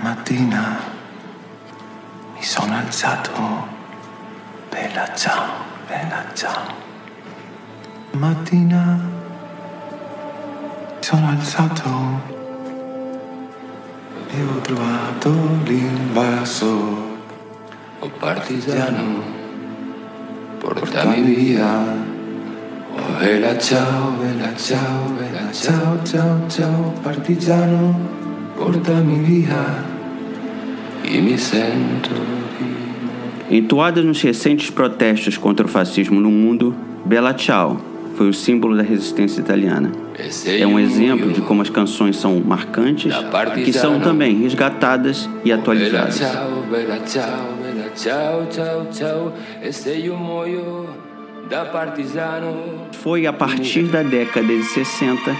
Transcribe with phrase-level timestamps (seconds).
[0.00, 0.78] mattina
[2.34, 3.66] mi sono alzato,
[4.70, 5.50] bella ciao,
[5.86, 6.74] bella ciao.
[8.12, 8.98] Mattina
[10.88, 11.90] mi sono alzato
[14.28, 15.30] e ho trovato
[15.64, 17.10] l'invaso.
[18.00, 19.22] Oh partigiano,
[20.58, 22.10] portami via.
[22.94, 28.20] Oh bella ciao, bella ciao, bella ciao, ciao, ciao, partigiano,
[28.56, 29.84] portami via.
[31.04, 32.10] E me sento
[33.50, 36.74] Entoada nos recentes protestos contra o fascismo no mundo,
[37.04, 39.90] Bella Ciao foi o símbolo da resistência italiana.
[40.46, 43.12] É um exemplo de como as canções são marcantes,
[43.64, 46.20] que são também resgatadas e atualizadas.
[46.20, 46.24] E.
[52.92, 55.36] Foi a partir da década de 60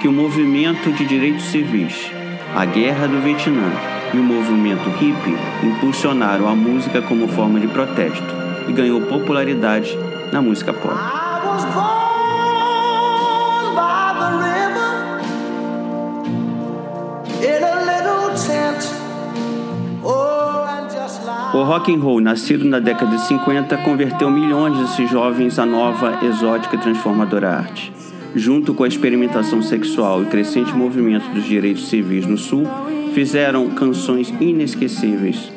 [0.00, 2.10] que o movimento de direitos civis,
[2.56, 3.70] a Guerra do Vietnã
[4.14, 8.24] e o movimento hippie impulsionaram a música como forma de protesto
[8.66, 9.94] e ganhou popularidade
[10.32, 10.94] na música pop.
[20.02, 25.66] Oh, O rock and roll, nascido na década de 50, converteu milhões desses jovens à
[25.66, 27.92] nova, exótica e transformadora arte.
[28.36, 32.64] Junto com a experimentação sexual e crescente movimento dos direitos civis no Sul,
[33.14, 35.50] fizeram canções inesquecíveis.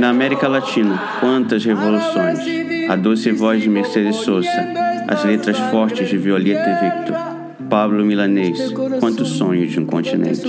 [0.00, 2.40] Na América Latina, quantas revoluções!
[2.88, 4.48] A doce voz de Mercedes Sosa,
[5.06, 7.29] as letras fortes de Violeta e Victor,
[7.70, 10.42] Pablo Milanês, quantos sonhos de um continente.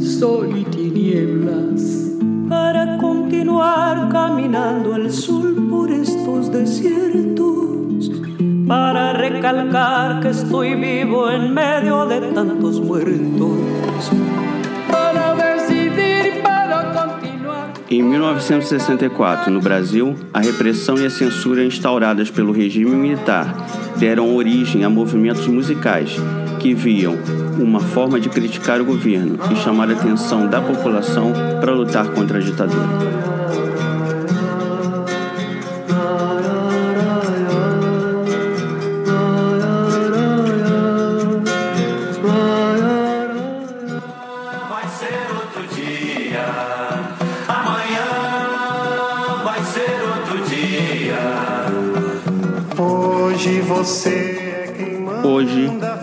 [0.00, 2.16] sol y tinieblas.
[2.48, 8.10] Para continuar caminando al sur por estos desiertos.
[8.66, 13.58] Para recalcar que estoy vivo en medio de tantos muertos
[17.90, 23.66] Em 1964, no Brasil, a repressão e a censura instauradas pelo regime militar
[23.96, 26.14] deram origem a movimentos musicais
[26.60, 27.16] que viam
[27.58, 31.32] uma forma de criticar o governo e chamar a atenção da população
[31.62, 33.37] para lutar contra a ditadura.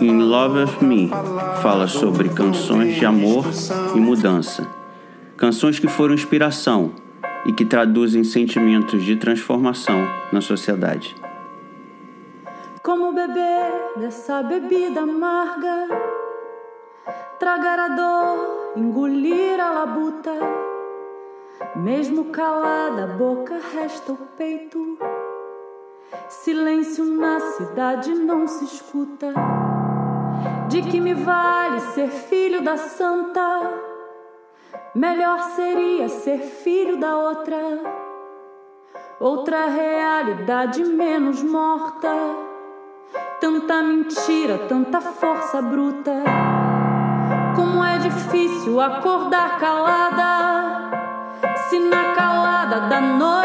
[0.00, 1.10] Em Love of Me,
[1.62, 3.46] fala sobre canções de amor
[3.94, 4.66] e mudança.
[5.36, 6.92] Canções que foram inspiração
[7.46, 11.16] e que traduzem sentimentos de transformação na sociedade.
[12.82, 15.88] Como beber dessa bebida amarga,
[17.38, 20.32] tragar a dor, engolir a labuta.
[21.74, 24.98] Mesmo calada a boca, resta o peito.
[26.28, 29.32] Silêncio na cidade não se escuta.
[30.68, 33.72] De que me vale ser filho da santa?
[34.94, 37.56] Melhor seria ser filho da outra.
[39.20, 42.12] Outra realidade menos morta.
[43.40, 46.12] Tanta mentira, tanta força bruta.
[47.54, 50.90] Como é difícil acordar calada.
[51.68, 53.35] Se na calada da noite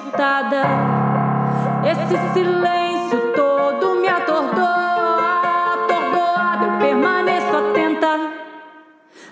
[0.00, 0.62] escutada.
[1.84, 8.20] Esse silêncio todo me atordoa, atordoada, eu permaneço atenta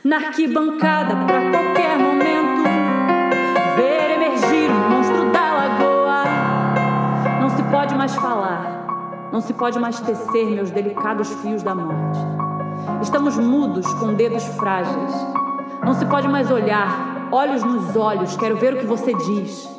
[0.04, 2.68] na arquibancada pra qualquer momento
[3.76, 6.24] ver emergir o monstro da lagoa.
[7.40, 12.18] Não se pode mais falar, não se pode mais tecer meus delicados fios da morte.
[13.02, 15.12] Estamos mudos com dedos frágeis.
[15.84, 19.77] Não se pode mais olhar, olhos nos olhos, quero ver o que você diz.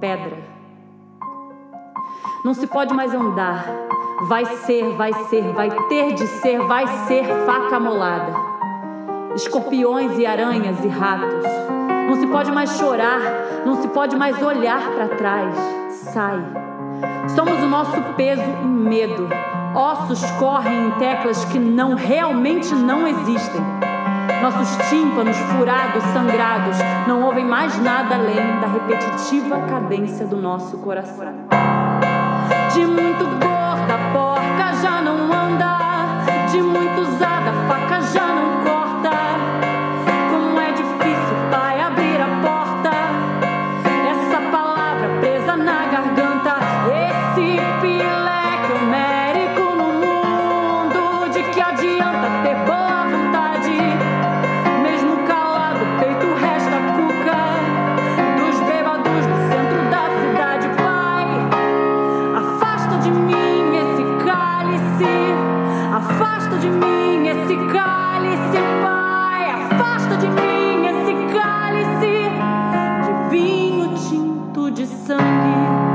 [0.00, 0.38] Pedra.
[2.44, 3.66] Não se pode mais andar.
[4.28, 8.32] Vai ser, vai ser, vai ter de ser, vai ser faca amolada.
[9.34, 11.44] Escorpiões e aranhas e ratos.
[12.08, 13.20] Não se pode mais chorar,
[13.66, 15.54] não se pode mais olhar para trás.
[15.90, 16.44] Sai.
[17.34, 19.28] Somos o nosso peso e medo.
[19.74, 23.60] Ossos correm em teclas que não realmente não existem.
[24.42, 26.76] Nossos tímpanos furados, sangrados,
[27.06, 31.34] não ouvem mais nada além da repetitiva cadência do nosso coração.
[32.72, 35.76] De muito gorda, porca já não anda,
[36.50, 37.20] de muitos
[75.06, 75.87] sangue.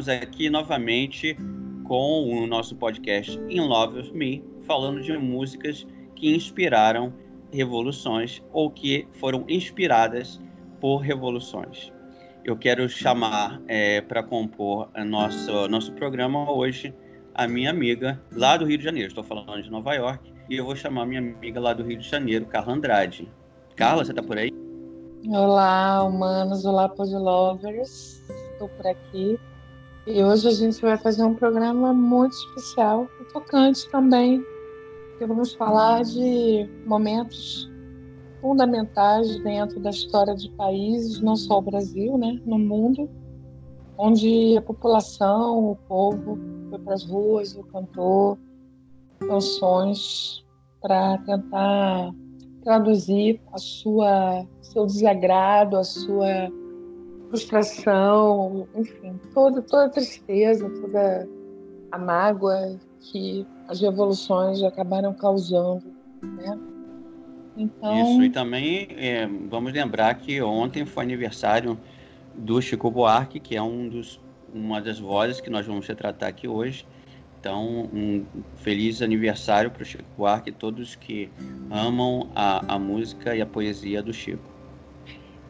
[0.00, 1.36] Estamos aqui novamente
[1.84, 5.86] com o nosso podcast In Love with Me, falando de músicas
[6.16, 7.12] que inspiraram
[7.52, 10.40] revoluções ou que foram inspiradas
[10.80, 11.92] por revoluções.
[12.42, 13.60] Eu quero chamar
[14.08, 16.94] para compor nosso, nosso programa hoje
[17.34, 19.08] a minha amiga lá do Rio de Janeiro.
[19.08, 22.08] Estou falando de Nova York e eu vou chamar minha amiga lá do Rio de
[22.08, 23.30] Janeiro, Carla Andrade.
[23.76, 24.50] Carla, você está por aí?
[25.28, 28.22] Olá, humanos, olá, podlovers.
[28.54, 29.38] Estou por aqui.
[30.06, 34.42] E hoje a gente vai fazer um programa muito especial e tocante também.
[35.18, 37.70] Que vamos falar de momentos
[38.40, 43.10] fundamentais dentro da história de países, não só o Brasil, né, no mundo,
[43.98, 46.38] onde a população, o povo
[46.70, 48.38] foi para as ruas, o cantor,
[49.20, 50.42] canções
[50.80, 52.10] para tentar
[52.62, 56.50] traduzir a sua seu desagrado, a sua
[57.30, 61.28] frustração, enfim, toda toda a tristeza, toda
[61.92, 65.84] a mágoa que as revoluções acabaram causando,
[66.22, 66.58] né?
[67.56, 71.78] Então, Isso, e também é, vamos lembrar que ontem foi aniversário
[72.34, 74.20] do Chico Buarque, que é um dos,
[74.52, 76.86] uma das vozes que nós vamos retratar aqui hoje.
[77.38, 78.24] Então, um
[78.56, 81.30] feliz aniversário para o Chico Buarque e todos que
[81.70, 84.49] amam a, a música e a poesia do Chico.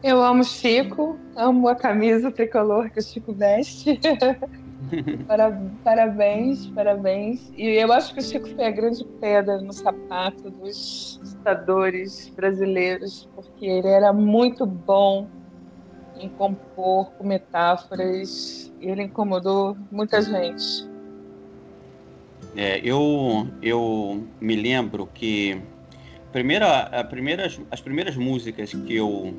[0.03, 3.99] Eu amo Chico, amo a camisa tricolor que o Chico veste.
[5.27, 7.51] Para- parabéns, parabéns.
[7.55, 13.29] E eu acho que o Chico foi a grande pedra no sapato dos ditadores brasileiros,
[13.35, 15.29] porque ele era muito bom
[16.19, 20.89] em compor com metáforas e ele incomodou muita gente.
[22.55, 25.61] É, eu, eu me lembro que
[26.31, 29.33] primeira, a primeiras, as primeiras músicas que eu,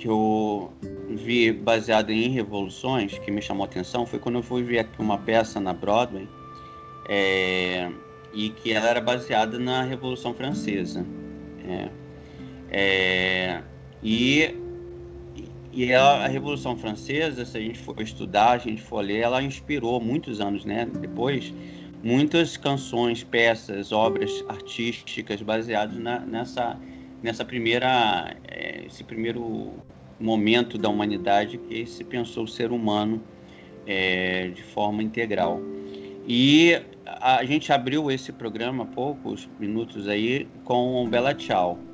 [0.00, 0.72] que eu
[1.08, 5.18] vi baseada em revoluções, que me chamou a atenção, foi quando eu fui ver uma
[5.18, 6.26] peça na Broadway
[7.06, 7.92] é,
[8.32, 11.04] e que ela era baseada na Revolução Francesa.
[11.68, 11.90] É,
[12.70, 13.62] é,
[14.02, 14.56] e
[15.72, 19.40] e a, a Revolução Francesa, se a gente for estudar, a gente for ler, ela
[19.40, 20.84] inspirou muitos anos, né?
[21.00, 21.54] Depois,
[22.02, 26.76] muitas canções, peças, obras artísticas baseadas na, nessa,
[27.22, 29.86] nessa primeira, eh, esse primeiro
[30.18, 33.26] momento da humanidade que se pensou o ser humano
[33.86, 35.68] eh, de forma integral.
[36.24, 36.74] E
[37.06, 41.86] a, a gente abriu esse programa há poucos minutos aí com o Bela Tchau.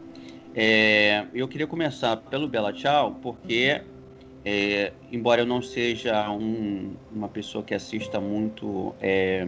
[0.55, 3.83] É, eu queria começar pelo Bela Tchau, porque,
[4.45, 9.47] é, embora eu não seja um- uma pessoa que assista muito é,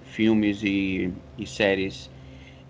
[0.00, 2.11] filmes e, e séries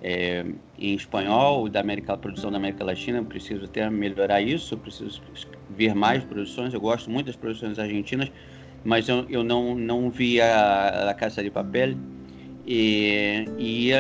[0.03, 0.45] é,
[0.77, 5.23] em espanhol da América, produção da América Latina, eu preciso até melhorar isso, preciso
[5.71, 6.75] ver mais produções.
[6.75, 8.31] Eu gosto muito das produções argentinas,
[8.85, 11.95] mas eu, eu não, não vi a La Casa de Papel
[12.67, 13.93] e, e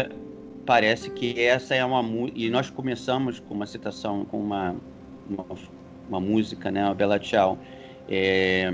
[0.67, 2.03] parece que essa é uma.
[2.35, 4.75] E nós começamos com uma citação, com uma,
[5.31, 5.47] uma,
[6.09, 7.57] uma música, né, a Bela Tchau,
[8.09, 8.73] é,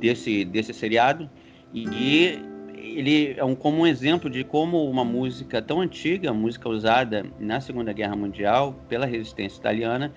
[0.00, 1.30] desse, desse seriado.
[1.72, 2.49] E
[2.82, 7.60] ele é um, como um exemplo de como uma música tão antiga, música usada na
[7.60, 10.12] Segunda Guerra Mundial pela resistência italiana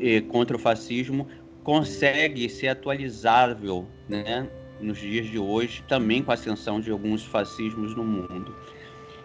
[0.00, 1.26] eh, contra o fascismo,
[1.64, 4.48] consegue ser atualizável né,
[4.80, 8.54] nos dias de hoje, também com a ascensão de alguns fascismos no mundo.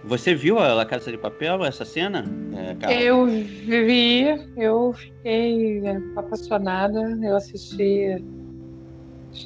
[0.03, 2.25] Você viu a La Casa de Papel, essa cena?
[2.89, 3.03] É?
[3.03, 4.25] Eu vi,
[4.57, 8.23] eu fiquei é, apaixonada, eu assisti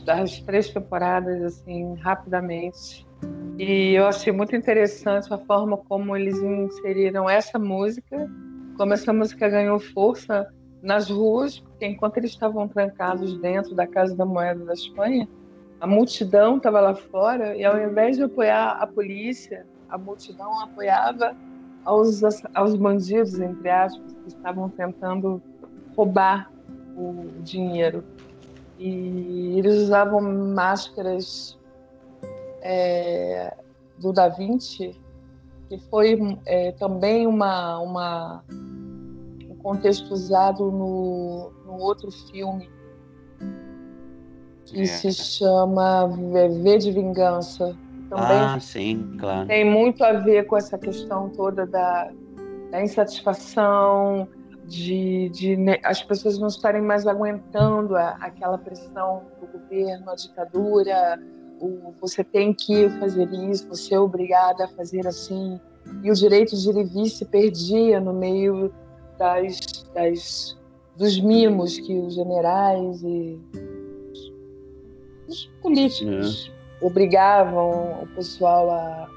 [0.07, 3.04] as três temporadas assim rapidamente
[3.57, 8.29] e eu achei muito interessante a forma como eles inseriram essa música,
[8.77, 10.47] como essa música ganhou força
[10.81, 15.27] nas ruas, porque enquanto eles estavam trancados dentro da Casa da Moeda da Espanha,
[15.79, 21.35] a multidão estava lá fora e ao invés de apoiar a polícia, a multidão apoiava
[21.85, 22.21] aos,
[22.53, 25.41] aos bandidos, entre aspas, que estavam tentando
[25.95, 26.51] roubar
[26.97, 28.03] o dinheiro.
[28.77, 31.57] E eles usavam máscaras
[32.65, 33.53] é,
[33.99, 34.99] do Da Vinci,
[35.69, 42.67] que foi é, também uma, uma, um contexto usado no, no outro filme,
[44.65, 44.85] que é.
[44.85, 47.77] se chama V de Vingança.
[48.09, 49.47] Também ah, sim, claro.
[49.47, 52.11] Tem muito a ver com essa questão toda da,
[52.71, 54.27] da insatisfação,
[54.65, 60.15] de, de né, as pessoas não estarem mais aguentando a, aquela pressão do governo, a
[60.15, 61.19] ditadura,
[61.59, 65.59] o, você tem que fazer isso, você é obrigada a fazer assim.
[66.03, 66.69] E o direito de
[66.99, 68.73] ir se perdia no meio
[69.17, 70.57] das, das,
[70.97, 73.39] dos mimos que os generais e
[75.27, 76.85] os políticos é.
[76.85, 79.09] obrigavam o pessoal a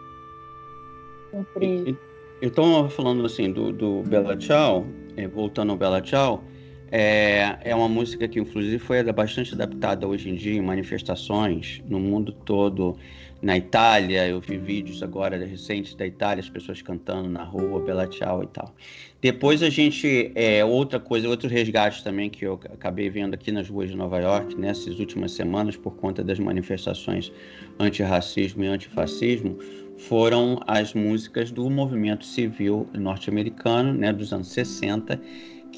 [1.31, 1.97] cumprir.
[2.41, 6.45] Eu estou falando assim do, do Bela Tchau, é, voltando ao Bela Tchau,
[6.91, 11.99] é, é uma música que inclusive foi bastante adaptada hoje em dia em manifestações no
[11.99, 12.97] mundo todo.
[13.41, 18.05] Na Itália, eu vi vídeos agora recentes da Itália, as pessoas cantando na rua, Bela
[18.05, 18.75] Tchau e tal.
[19.21, 23.69] Depois a gente, é, outra coisa, outro resgate também que eu acabei vendo aqui nas
[23.69, 27.33] ruas de Nova York nessas últimas semanas por conta das manifestações
[27.79, 29.57] antirracismo e antifascismo,
[29.99, 35.21] foram as músicas do movimento civil norte-americano, né, dos anos 60,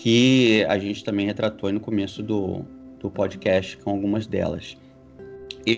[0.01, 2.65] que a gente também retratou no começo do,
[2.99, 4.79] do podcast com algumas delas.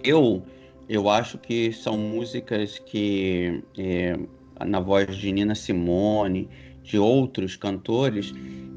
[0.04, 0.44] Eu,
[0.88, 4.16] eu acho que são músicas que, é,
[4.64, 6.48] na voz de Nina Simone,
[6.84, 8.32] de outros cantores,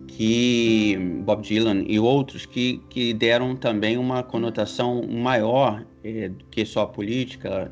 [0.07, 6.65] que Bob Dylan e outros que, que deram também uma conotação maior é, do que
[6.65, 7.71] só a política,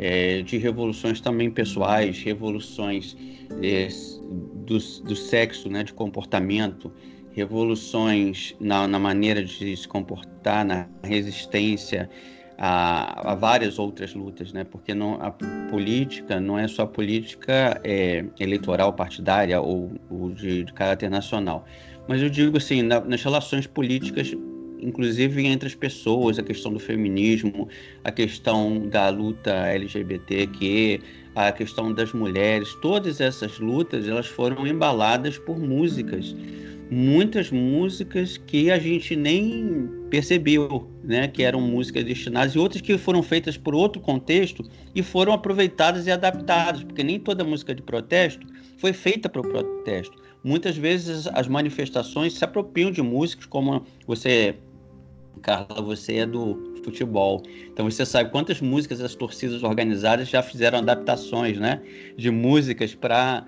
[0.00, 3.14] é, de revoluções também pessoais, revoluções
[3.62, 3.86] é,
[4.64, 6.90] do, do sexo, né, de comportamento,
[7.32, 12.08] revoluções na, na maneira de se comportar, na resistência
[12.56, 14.64] a, a, várias outras lutas, né?
[14.64, 15.30] Porque não, a
[15.70, 21.64] política não é só política é, eleitoral partidária ou, ou de, de, caráter nacional,
[22.08, 24.34] mas eu digo assim na, nas relações políticas
[24.82, 27.68] inclusive entre as pessoas, a questão do feminismo,
[28.04, 31.00] a questão da luta LGBTQ,
[31.34, 36.34] a questão das mulheres, todas essas lutas elas foram embaladas por músicas,
[36.90, 42.98] muitas músicas que a gente nem percebeu, né, que eram músicas destinadas e outras que
[42.98, 47.82] foram feitas por outro contexto e foram aproveitadas e adaptadas, porque nem toda música de
[47.82, 48.44] protesto
[48.78, 50.20] foi feita para o protesto.
[50.42, 54.56] Muitas vezes as manifestações se apropriam de músicas como você
[55.40, 57.42] Carla, você é do futebol.
[57.72, 61.82] Então você sabe quantas músicas as torcidas organizadas já fizeram adaptações, né?
[62.16, 63.44] De músicas para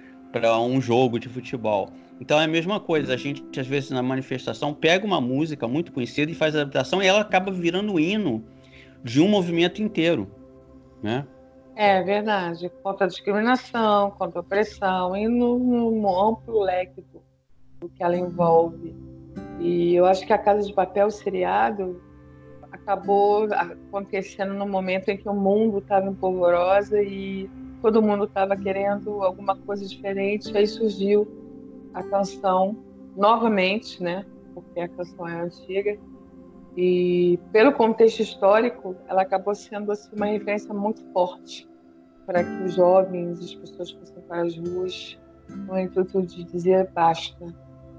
[0.60, 1.90] um jogo de futebol.
[2.20, 5.92] Então é a mesma coisa, a gente às vezes na manifestação pega uma música muito
[5.92, 8.44] conhecida e faz adaptação e ela acaba virando o hino
[9.02, 10.30] de um movimento inteiro,
[11.02, 11.26] né?
[11.74, 15.58] É verdade, contra a discriminação, contra a opressão e no,
[15.90, 17.22] no amplo leque do,
[17.80, 18.94] do que ela envolve.
[19.60, 22.00] E eu acho que a Casa de Papel, o seriado,
[22.70, 27.48] acabou acontecendo no momento em que o mundo estava em polvorosa e
[27.80, 30.56] todo mundo estava querendo alguma coisa diferente.
[30.56, 31.28] Aí surgiu
[31.92, 32.76] a canção
[33.16, 34.24] novamente, né?
[34.54, 35.98] Porque a canção é antiga.
[36.76, 41.68] E pelo contexto histórico, ela acabou sendo assim, uma referência muito forte
[42.24, 45.18] para que os jovens, as pessoas fossem para as ruas
[45.48, 47.46] no intuito de dizer basta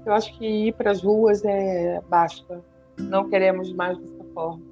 [0.06, 2.62] eu acho que ir para as ruas é basta.
[2.98, 4.62] Não queremos mais dessa forma.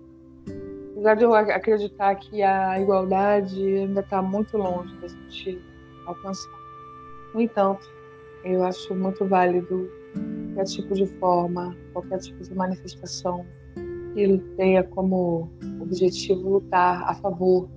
[0.93, 5.61] Apesar de eu acreditar que a igualdade ainda está muito longe da gente
[6.07, 6.53] alcançar.
[7.35, 7.89] No entanto,
[8.45, 9.91] eu acho muito válido
[10.55, 13.47] qualquer tipo de forma, qualquer tipo de manifestação
[14.15, 17.69] que tenha como objetivo lutar a favor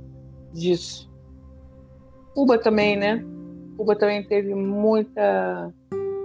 [0.52, 1.10] disso.
[2.34, 3.24] Cuba também, né?
[3.78, 5.74] Cuba também teve muita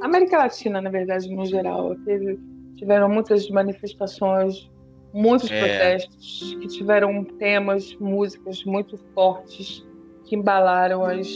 [0.01, 2.39] América Latina, na verdade, no geral, teve,
[2.77, 4.71] tiveram muitas manifestações,
[5.13, 5.59] muitos é.
[5.61, 9.87] protestos que tiveram temas, músicas muito fortes
[10.25, 11.29] que embalaram as,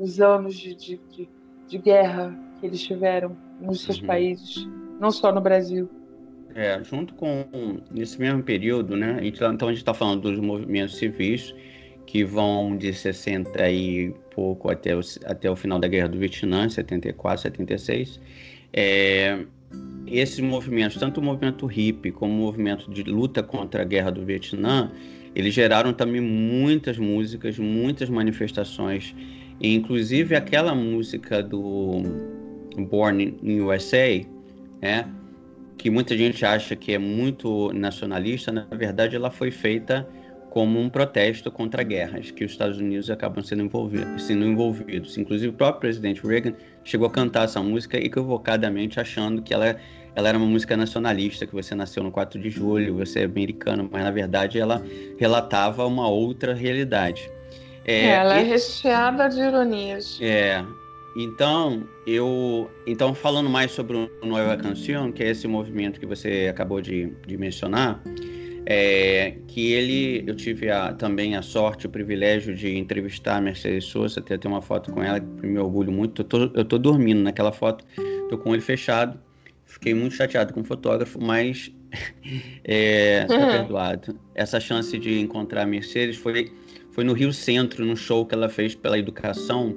[0.00, 1.00] os anos de, de,
[1.68, 4.06] de, guerra que eles tiveram nos seus uhum.
[4.06, 4.68] países,
[5.00, 5.88] não só no Brasil.
[6.54, 7.44] É, junto com
[7.90, 9.16] nesse mesmo período, né?
[9.18, 11.54] A gente, então a gente está falando dos movimentos civis
[12.08, 16.66] que vão de 60 e pouco até o, até o final da Guerra do Vietnã,
[16.66, 18.18] 74, 76.
[18.72, 19.40] É,
[20.06, 24.24] esses movimentos, tanto o movimento hippie como o movimento de luta contra a Guerra do
[24.24, 24.90] Vietnã,
[25.34, 29.14] eles geraram também muitas músicas, muitas manifestações,
[29.60, 32.00] inclusive aquela música do
[32.88, 34.24] Born in USA,
[34.80, 35.06] né?
[35.76, 40.08] que muita gente acha que é muito nacionalista, na verdade ela foi feita
[40.50, 45.16] como um protesto contra guerras que os Estados Unidos acabam sendo envolvidos, sendo envolvidos.
[45.18, 49.76] Inclusive o próprio presidente Reagan chegou a cantar essa música equivocadamente achando que ela,
[50.14, 53.88] ela era uma música nacionalista, que você nasceu no 4 de julho, você é americano,
[53.90, 54.82] mas na verdade ela
[55.18, 57.30] relatava uma outra realidade.
[57.84, 60.18] É, ela é recheada de ironias.
[60.20, 60.62] É,
[61.16, 66.48] então, eu, então falando mais sobre o Nova Canção, que é esse movimento que você
[66.50, 68.00] acabou de, de mencionar,
[68.70, 73.86] é, que ele, eu tive a, também a sorte, o privilégio de entrevistar a Mercedes
[73.86, 76.20] Souza, ter, ter uma foto com ela, que me orgulho muito.
[76.20, 77.82] Eu tô, eu tô dormindo naquela foto,
[78.28, 79.18] tô com o olho fechado,
[79.64, 81.72] fiquei muito chateado com o fotógrafo, mas
[82.62, 83.52] é, tá uhum.
[83.52, 84.20] perdoado.
[84.34, 86.52] Essa chance de encontrar a Mercedes foi,
[86.90, 89.74] foi no Rio Centro, no show que ela fez pela educação,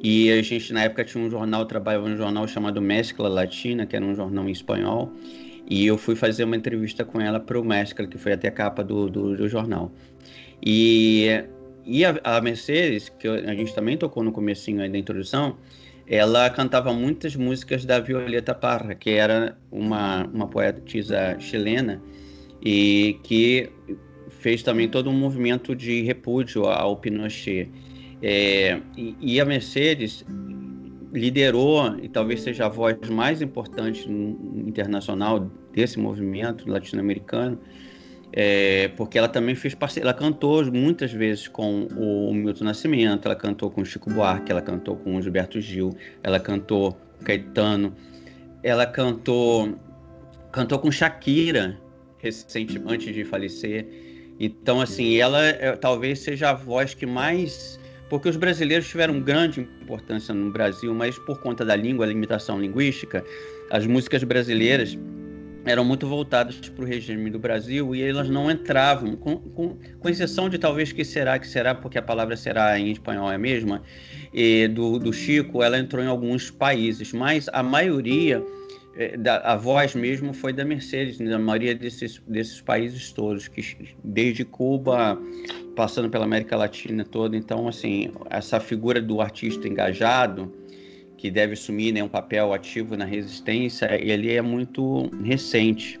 [0.00, 3.96] e a gente, na época, tinha um jornal, trabalhava num jornal chamado Mescla Latina, que
[3.96, 5.12] era um jornal em espanhol.
[5.68, 8.50] E eu fui fazer uma entrevista com ela para o Mescla, que foi até a
[8.50, 9.92] capa do, do, do jornal.
[10.64, 11.26] E,
[11.84, 15.56] e a, a, Mercedes, que a gente também tocou no comecinho aí da introdução,
[16.06, 22.00] ela cantava muitas músicas da Violeta Parra, que era uma, uma poetisa chilena
[22.64, 23.70] e que
[24.30, 27.70] fez também todo um movimento de repúdio ao Pinochet.
[28.22, 30.24] É, e, e, a Mercedes
[31.12, 37.58] liderou, e talvez seja a voz mais importante internacional desse movimento latino-americano,
[38.32, 43.36] é, porque ela também fez parceria, ela cantou muitas vezes com o Milton Nascimento, ela
[43.36, 47.94] cantou com o Chico Buarque, ela cantou com o Gilberto Gil, ela cantou com Caetano,
[48.62, 49.78] ela cantou
[50.52, 51.78] cantou com Shakira
[52.18, 53.86] recente antes de falecer.
[54.38, 57.77] Então assim, ela é, talvez seja a voz que mais
[58.08, 62.60] porque os brasileiros tiveram grande importância no Brasil, mas por conta da língua, a limitação
[62.60, 63.24] linguística,
[63.70, 64.96] as músicas brasileiras
[65.64, 70.08] eram muito voltadas para o regime do Brasil e elas não entravam, com, com, com,
[70.08, 73.38] exceção de talvez que será, que será, porque a palavra será em espanhol é a
[73.38, 73.82] mesma,
[74.72, 78.42] do, do Chico, ela entrou em alguns países, mas a maioria
[79.18, 84.44] da, a voz mesmo foi da Mercedes, na maioria desses, desses países todos, que desde
[84.44, 85.16] Cuba,
[85.76, 87.36] passando pela América Latina toda.
[87.36, 90.52] Então, assim, essa figura do artista engajado,
[91.16, 96.00] que deve assumir né, um papel ativo na resistência, ele é muito recente.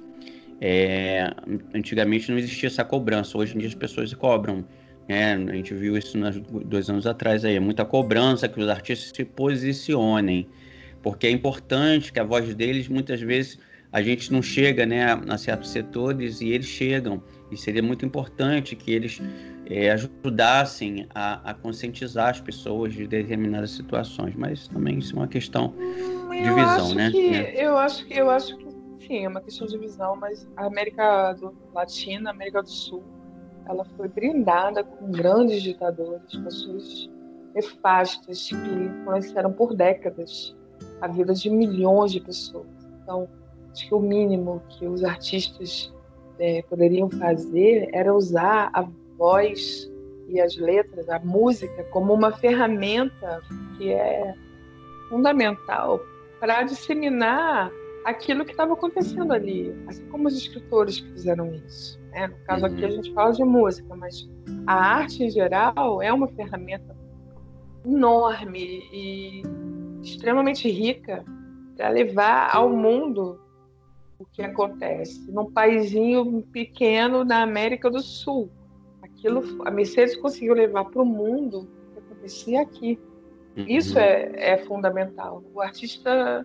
[0.60, 1.30] É,
[1.72, 4.64] antigamente não existia essa cobrança, hoje em dia as pessoas cobram.
[5.08, 5.34] Né?
[5.34, 9.12] A gente viu isso nos dois anos atrás aí, é muita cobrança que os artistas
[9.14, 10.48] se posicionem
[11.02, 13.58] porque é importante que a voz deles, muitas vezes,
[13.90, 17.22] a gente não chega né, a certos setores e eles chegam.
[17.50, 19.20] E seria muito importante que eles
[19.66, 24.34] é, ajudassem a, a, conscientizar as pessoas de determinadas situações.
[24.36, 25.72] Mas também isso é uma questão
[26.30, 27.10] de eu visão, né?
[27.10, 27.54] Que, né?
[27.54, 28.68] Eu acho que eu acho que
[29.06, 33.02] sim, é uma questão de visão, mas a América do, Latina, a América do Sul,
[33.66, 37.10] ela foi brindada com grandes ditadores, pessoas
[37.54, 40.54] nefastas que influenciaram por décadas
[41.00, 42.66] a vida de milhões de pessoas.
[43.02, 43.28] Então,
[43.72, 45.92] acho que o mínimo que os artistas
[46.38, 49.90] é, poderiam fazer era usar a voz
[50.28, 53.40] e as letras, a música, como uma ferramenta
[53.76, 54.34] que é
[55.08, 56.00] fundamental
[56.38, 57.70] para disseminar
[58.04, 61.98] aquilo que estava acontecendo ali, assim como os escritores que fizeram isso.
[62.10, 62.28] Né?
[62.28, 62.94] No caso aqui a uhum.
[62.94, 64.28] gente fala de música, mas
[64.66, 66.96] a arte em geral é uma ferramenta
[67.84, 69.42] enorme e
[70.02, 71.24] extremamente rica
[71.76, 73.40] para levar ao mundo
[74.18, 78.50] o que acontece num paísinho pequeno na América do Sul.
[79.00, 82.98] Aquilo, a Mercedes conseguiu levar para o mundo o que acontecia aqui.
[83.56, 83.64] Uhum.
[83.68, 85.42] Isso é, é fundamental.
[85.54, 86.44] O artista,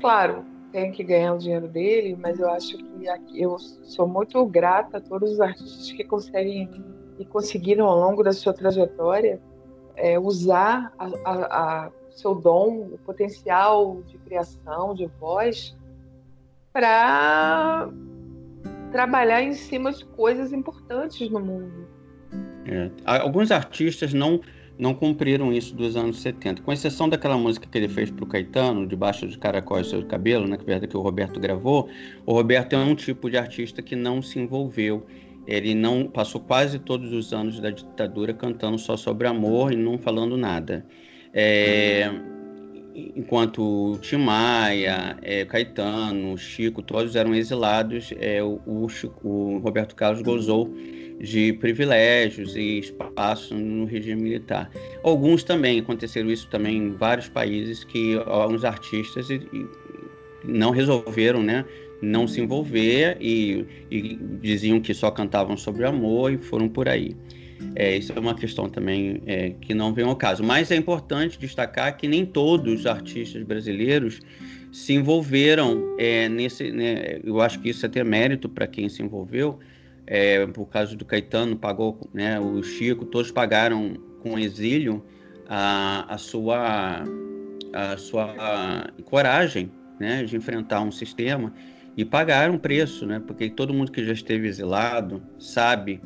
[0.00, 4.44] claro, tem que ganhar o dinheiro dele, mas eu acho que aqui, eu sou muito
[4.46, 6.68] grata a todos os artistas que conseguem
[7.18, 9.40] e conseguiram ao longo da sua trajetória
[9.96, 15.76] é, usar a, a, a seu dom, o potencial de criação, de voz,
[16.72, 17.88] para
[18.90, 21.86] trabalhar em cima de coisas importantes no mundo.
[22.66, 22.90] É.
[23.04, 24.40] Alguns artistas não
[24.78, 28.26] não cumpriram isso dos anos 70, com exceção daquela música que ele fez para o
[28.28, 31.88] Caetano, Debaixo de Caracóis Seu Cabelo, né, que, que o Roberto gravou.
[32.24, 35.04] O Roberto é um tipo de artista que não se envolveu.
[35.48, 39.98] Ele não passou quase todos os anos da ditadura cantando só sobre amor e não
[39.98, 40.86] falando nada.
[41.32, 42.10] É,
[43.16, 50.22] enquanto Tim Maia, é, Caetano, Chico, todos eram exilados, é, o, Chico, o, Roberto Carlos
[50.22, 50.72] gozou
[51.20, 54.70] de privilégios e espaço no regime militar.
[55.02, 59.66] Alguns também, aconteceram isso também em vários países, que alguns artistas e, e
[60.44, 61.64] não resolveram né,
[62.00, 67.16] não se envolver e, e diziam que só cantavam sobre amor e foram por aí.
[67.74, 70.42] É, isso é uma questão também é, que não vem ao caso.
[70.42, 74.20] Mas é importante destacar que nem todos os artistas brasileiros
[74.72, 76.70] se envolveram é, nesse.
[76.70, 79.58] Né, eu acho que isso é ter mérito para quem se envolveu.
[80.06, 85.04] É, por causa do Caetano, pagou, né, o Chico, todos pagaram com exílio
[85.46, 87.04] a, a sua,
[87.74, 91.52] a sua coragem né, de enfrentar um sistema
[91.94, 96.00] e pagaram preço, né, porque todo mundo que já esteve exilado sabe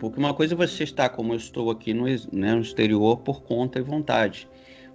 [0.00, 3.42] porque uma coisa é você estar como eu estou aqui no, né, no exterior por
[3.42, 4.48] conta e vontade,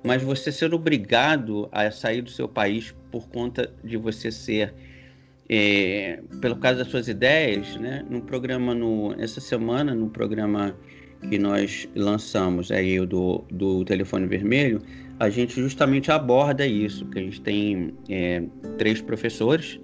[0.04, 4.74] mas você ser obrigado a sair do seu país por conta de você ser,
[5.48, 8.04] é, pelo caso das suas ideias, né?
[8.10, 10.76] No programa, no, essa semana, no programa
[11.30, 14.82] que nós lançamos aí do, do Telefone Vermelho,
[15.20, 18.44] a gente justamente aborda isso, que a gente tem é,
[18.78, 19.80] três professores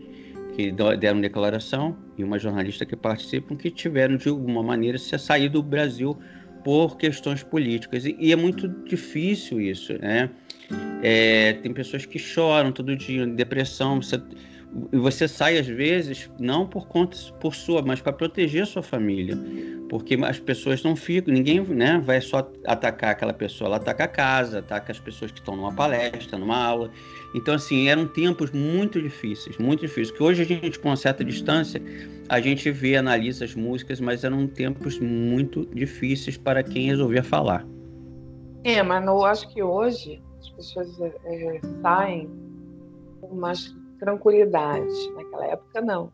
[0.55, 5.49] que deram declaração e uma jornalista que participam que tiveram de alguma maneira se sair
[5.49, 6.17] do Brasil
[6.63, 10.29] por questões políticas e, e é muito difícil isso, né?
[11.03, 14.21] É, tem pessoas que choram todo dia, depressão, você,
[14.93, 19.37] você sai às vezes não por conta por sua, mas para proteger sua família,
[19.89, 24.07] porque as pessoas não ficam, ninguém né, vai só atacar aquela pessoa, ela ataca a
[24.07, 26.89] casa, ataca as pessoas que estão numa palestra, numa aula.
[27.35, 30.11] Então, assim, eram tempos muito difíceis, muito difíceis.
[30.11, 31.81] Que hoje a gente, com uma certa distância,
[32.29, 37.65] a gente vê, analisa as músicas, mas eram tempos muito difíceis para quem resolvia falar.
[38.63, 42.29] É, mas eu acho que hoje as pessoas é, saem
[43.19, 45.13] com mais tranquilidade.
[45.15, 46.11] Naquela época, não.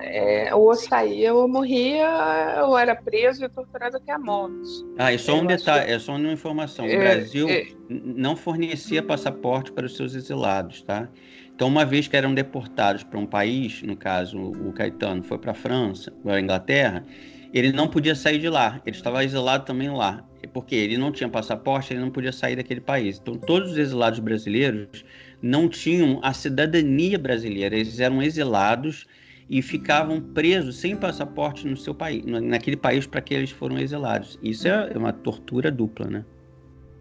[0.00, 4.84] É, ou saía ou morria, ou era preso e torturado até a morte.
[4.98, 5.92] Ah, e só um detalhe, que...
[5.92, 6.86] é só uma informação.
[6.86, 7.66] O é, Brasil é...
[7.88, 11.08] não fornecia passaporte para os seus exilados, tá?
[11.54, 15.52] Então, uma vez que eram deportados para um país, no caso, o Caetano foi para
[15.52, 17.04] a França, para a Inglaterra,
[17.52, 18.80] ele não podia sair de lá.
[18.86, 20.24] Ele estava exilado também lá.
[20.54, 23.18] Porque ele não tinha passaporte, ele não podia sair daquele país.
[23.18, 25.04] Então, todos os exilados brasileiros
[25.42, 27.74] não tinham a cidadania brasileira.
[27.74, 29.06] Eles eram exilados
[29.48, 34.38] e ficavam presos sem passaporte no seu país, naquele país para que eles foram exilados.
[34.42, 36.24] Isso é uma tortura dupla, né?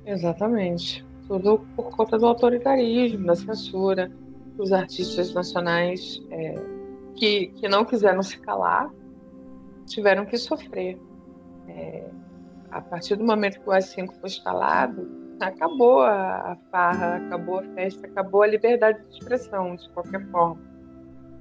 [0.06, 1.06] Exatamente.
[1.28, 4.12] Tudo por conta do autoritarismo, da censura,
[4.58, 6.56] dos artistas nacionais é,
[7.16, 8.90] que, que não quiseram se calar
[9.86, 10.98] tiveram que sofrer.
[11.68, 12.10] É,
[12.72, 15.08] a partir do momento que o AI-5 foi instalado,
[15.40, 20.62] acabou a, a farra, acabou a festa, acabou a liberdade de expressão, de qualquer forma.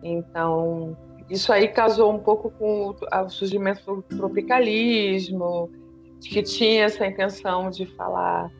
[0.02, 0.96] Então,
[1.28, 5.70] isso aí casou um pouco com o, surgimento do tropicalismo,
[6.20, 8.50] que tinha essa intenção de falar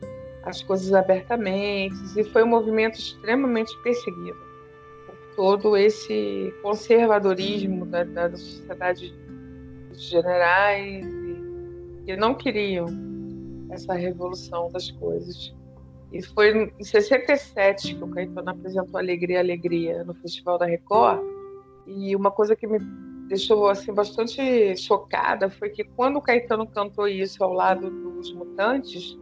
[0.43, 4.37] as coisas abertamente, e foi um movimento extremamente perseguido
[5.05, 9.13] por todo esse conservadorismo da, da sociedade
[9.89, 11.05] dos generais,
[12.05, 13.08] que não queriam
[13.69, 15.53] essa revolução das coisas.
[16.11, 21.21] E foi em 67 que o Caetano apresentou Alegria, Alegria no Festival da Record.
[21.85, 22.79] E uma coisa que me
[23.27, 29.17] deixou assim bastante chocada foi que quando o Caetano cantou isso ao lado dos Mutantes,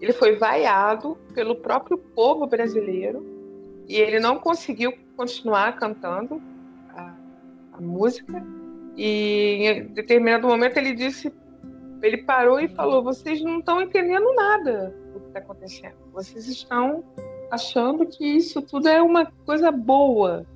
[0.00, 3.24] ele foi vaiado pelo próprio povo brasileiro
[3.88, 6.42] e ele não conseguiu continuar cantando
[6.90, 7.14] a,
[7.74, 8.44] a música.
[8.96, 11.32] E em determinado momento ele disse,
[12.02, 15.96] ele parou e falou: "Vocês não estão entendendo nada do que está acontecendo.
[16.12, 17.04] Vocês estão
[17.50, 20.46] achando que isso tudo é uma coisa boa.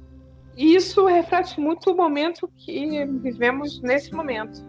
[0.57, 4.65] E isso reflete muito o momento que vivemos nesse momento.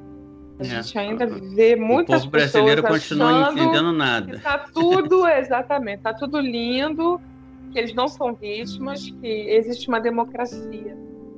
[0.59, 0.65] A é.
[0.65, 4.35] gente ainda vê muitas o povo brasileiro continua entendendo nada.
[4.35, 7.21] Está tudo, exatamente, está tudo lindo,
[7.71, 10.97] que eles não são vítimas, que existe uma democracia.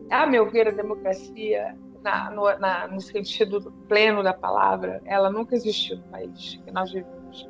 [0.10, 5.56] A meu ver, a democracia, na, no, na, no sentido pleno da palavra, ela nunca
[5.56, 7.50] existiu no país que nós vivemos.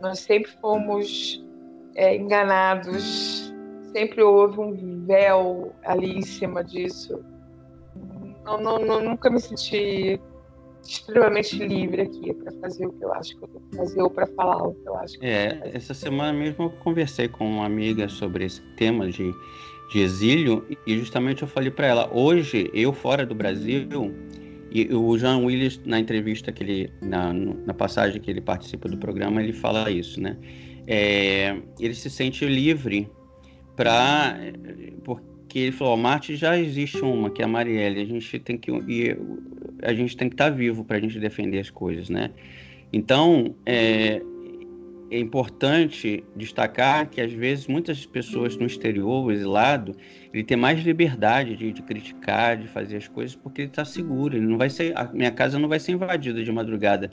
[0.00, 1.44] Nós sempre fomos
[1.94, 3.52] é, enganados,
[3.92, 7.24] sempre houve um véu ali em cima disso.
[8.44, 10.20] Não, não, não, nunca me senti
[10.82, 14.10] extremamente livre aqui para fazer o que eu acho que eu tenho que fazer ou
[14.10, 17.26] para falar o que eu acho que é, eu tenho Essa semana mesmo eu conversei
[17.26, 19.34] com uma amiga sobre esse tema de,
[19.88, 24.14] de exílio e justamente eu falei para ela: hoje, eu fora do Brasil
[24.70, 28.96] e o Jean Willis, na entrevista que ele, na, na passagem que ele participa do
[28.96, 30.36] programa, ele fala isso, né?
[30.86, 33.08] É, ele se sente livre
[33.74, 34.36] para
[35.04, 38.70] porque ele falou, Marte já existe uma que é a Marielle, a gente tem que
[38.70, 39.16] e
[39.82, 42.30] a gente tem que estar tá vivo para a gente defender as coisas, né?
[42.92, 44.20] Então, é,
[45.10, 49.96] é importante destacar que às vezes muitas pessoas no exterior, o exilado,
[50.32, 54.36] ele tem mais liberdade de, de criticar, de fazer as coisas porque ele está seguro.
[54.36, 57.10] Ele não vai ser, a minha casa não vai ser invadida de madrugada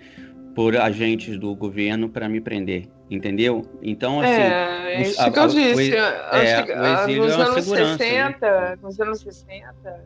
[0.55, 3.63] por agentes do governo para me prender, entendeu?
[3.81, 5.91] Então assim, é, é isso a- que eu a- disse.
[5.91, 5.95] o
[6.35, 7.97] é, que, o exílio nos é anos segurança, né?
[7.97, 10.05] 60, nos anos 60,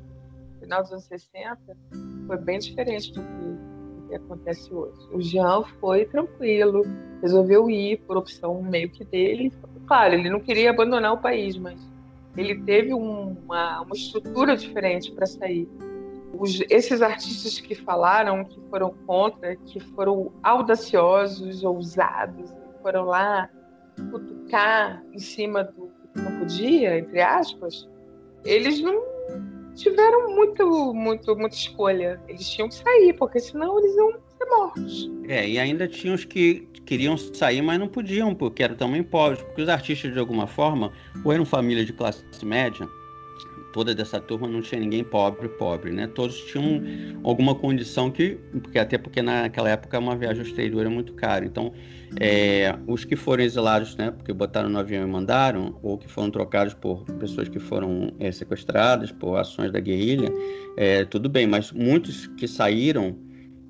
[0.61, 1.57] final dos anos 60,
[2.27, 3.76] foi bem diferente do que,
[4.07, 4.97] que acontece hoje.
[5.11, 6.83] O Jean foi tranquilo,
[7.21, 9.51] resolveu ir por opção meio que dele.
[9.85, 11.79] Claro, ele não queria abandonar o país, mas
[12.35, 15.67] ele teve um- uma, uma estrutura diferente para sair.
[16.33, 23.49] Os- esses artistas que falaram que foram contra, que foram audaciosos, ousados, foram lá
[24.11, 27.87] cutucar em cima do que não podia, entre aspas,
[28.45, 29.01] eles não
[29.77, 32.19] tiveram muito, muito, muita escolha.
[32.27, 35.11] Eles tinham que sair, porque senão eles iam ser mortos.
[35.27, 39.41] É, e ainda tinha os que queriam sair, mas não podiam, porque eram também pobres.
[39.43, 40.91] Porque os artistas, de alguma forma,
[41.23, 42.87] ou eram família de classe média,
[43.73, 46.07] toda dessa turma não tinha ninguém pobre, pobre, né?
[46.07, 46.81] Todos tinham
[47.23, 51.45] alguma condição que, porque até porque naquela época uma viagem ao exterior era muito cara.
[51.45, 51.73] Então,
[52.19, 56.31] é, os que foram exilados, né, porque botaram no avião e mandaram, ou que foram
[56.31, 60.31] trocados por pessoas que foram é, sequestradas por ações da guerrilha,
[60.77, 61.45] é, tudo bem.
[61.45, 63.15] Mas muitos que saíram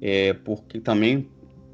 [0.02, 1.28] é, porque também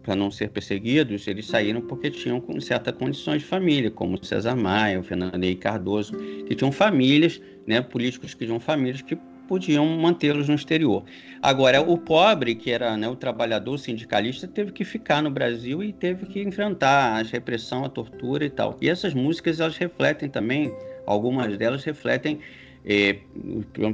[0.03, 4.55] para não ser perseguidos, eles saíram porque tinham com certas condições de família, como César
[4.55, 6.13] Maia, o Fernando Henrique Cardoso,
[6.45, 9.15] que tinham famílias, né, políticos que tinham famílias que
[9.47, 11.03] podiam mantê-los no exterior.
[11.41, 15.91] Agora, o pobre, que era né, o trabalhador sindicalista, teve que ficar no Brasil e
[15.91, 18.77] teve que enfrentar a repressão, a tortura e tal.
[18.81, 20.73] E essas músicas, elas refletem também,
[21.05, 22.39] algumas delas refletem
[22.85, 23.17] é,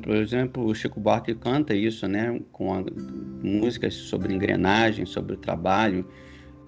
[0.02, 2.84] por exemplo, o Chico Buarque canta isso, né, com
[3.44, 6.08] músicas sobre engrenagem, sobre o trabalho,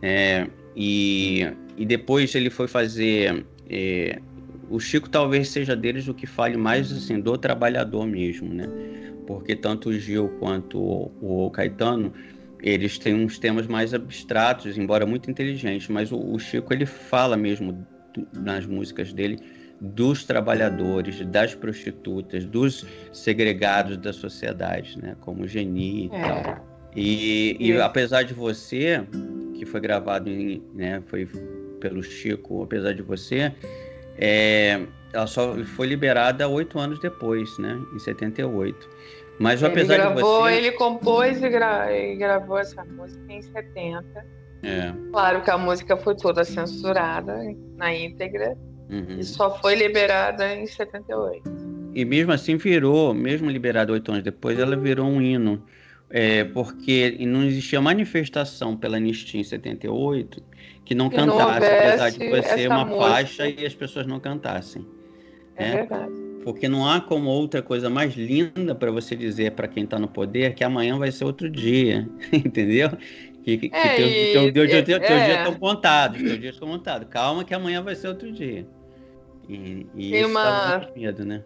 [0.03, 3.45] é, e, e depois ele foi fazer.
[3.69, 4.19] É,
[4.71, 8.65] o Chico talvez seja deles o que fale mais assim do trabalhador mesmo, né?
[9.27, 12.13] Porque tanto o Gil quanto o, o Caetano
[12.63, 17.35] eles têm uns temas mais abstratos, embora muito inteligentes, mas o, o Chico ele fala
[17.35, 17.85] mesmo
[18.33, 19.39] nas músicas dele
[19.79, 25.15] dos trabalhadores, das prostitutas, dos segregados da sociedade, né?
[25.21, 26.27] Como Geni e É.
[26.27, 26.67] tal.
[26.95, 29.03] E, e E- apesar de você,
[29.55, 31.27] que foi gravado em, né, foi
[31.79, 33.51] pelo Chico, apesar de você,
[34.17, 34.81] é,
[35.13, 37.79] ela só foi liberada oito anos depois, né?
[37.93, 38.89] Em 78.
[39.39, 43.41] Mas Ele apesar gravou, de você, ele compôs e, gra- e gravou essa música em
[43.41, 44.25] 70.
[44.63, 47.35] é, Claro que a música foi toda censurada
[47.75, 48.55] na íntegra
[48.89, 49.17] uhum.
[49.17, 51.43] e só foi liberada em 78.
[51.93, 55.61] E mesmo assim virou, mesmo liberada oito anos depois, ela virou um hino.
[56.13, 60.43] É, porque não existia manifestação pela Anistia em 78
[60.83, 63.05] que não Que não cantasse, apesar de ser uma música.
[63.07, 64.85] faixa e as pessoas não cantassem.
[65.55, 65.71] É, É.
[65.75, 66.11] verdade.
[66.43, 70.07] Porque não há como outra coisa mais linda para você dizer para quem está no
[70.07, 72.89] poder que amanhã vai ser outro dia, entendeu?
[73.43, 75.25] Que, que, É, teu, e- teu, teu, teu, teu, teu é.
[75.25, 77.07] dia estão contados, teus dias estão contados.
[77.09, 78.67] Calma que amanhã vai ser outro dia.
[79.47, 81.43] E, e Tem isso uma- muito medo, né?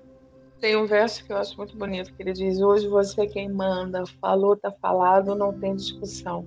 [0.59, 3.51] Tem um verso que eu acho muito bonito, que ele diz: Hoje você é quem
[3.51, 6.45] manda, falou, tá falado, não tem discussão.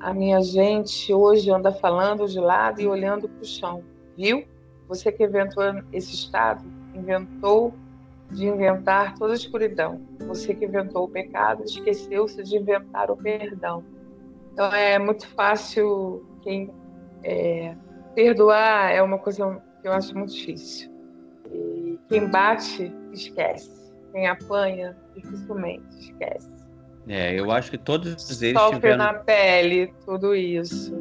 [0.00, 3.82] A minha gente hoje anda falando de lado e olhando pro chão.
[4.16, 4.46] Viu?
[4.88, 7.74] Você que inventou esse estado, inventou
[8.30, 10.00] de inventar toda a escuridão.
[10.26, 13.84] Você que inventou o pecado, esqueceu-se de inventar o perdão.
[14.52, 16.70] Então é muito fácil quem
[17.22, 17.74] é,
[18.14, 20.90] perdoar é uma coisa que eu acho muito difícil.
[21.52, 23.70] E quem bate, esquece.
[24.12, 26.48] Quem apanha, dificilmente esquece.
[27.08, 30.92] É, eu acho que todos eles Sofre tiveram, na pele tudo isso.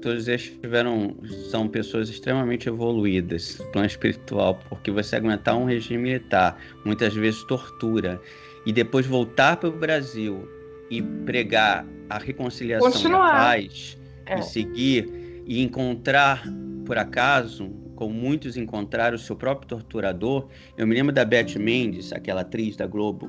[0.00, 1.14] todos eles tiveram,
[1.50, 7.42] são pessoas extremamente evoluídas no plano espiritual, porque você aguentar um regime militar, muitas vezes
[7.44, 8.20] tortura,
[8.64, 10.48] e depois voltar para o Brasil
[10.90, 13.32] e pregar a reconciliação e a Continuar.
[13.32, 14.38] paz, É.
[14.38, 16.42] e seguir e encontrar,
[16.86, 20.48] por acaso, como muitos encontraram o seu próprio torturador.
[20.76, 23.26] Eu me lembro da Beth Mendes, aquela atriz da Globo,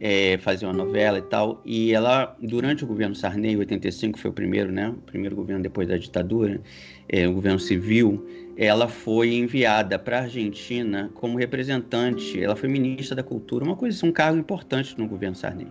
[0.00, 4.34] é, fazia uma novela e tal, e ela, durante o governo Sarney, 85 foi o
[4.34, 4.90] primeiro, né?
[4.90, 6.60] O primeiro governo depois da ditadura,
[7.08, 8.26] é, o governo civil,
[8.56, 14.04] ela foi enviada para a Argentina como representante, ela foi ministra da Cultura, uma coisa,
[14.04, 15.68] um cargo importante no governo Sarney.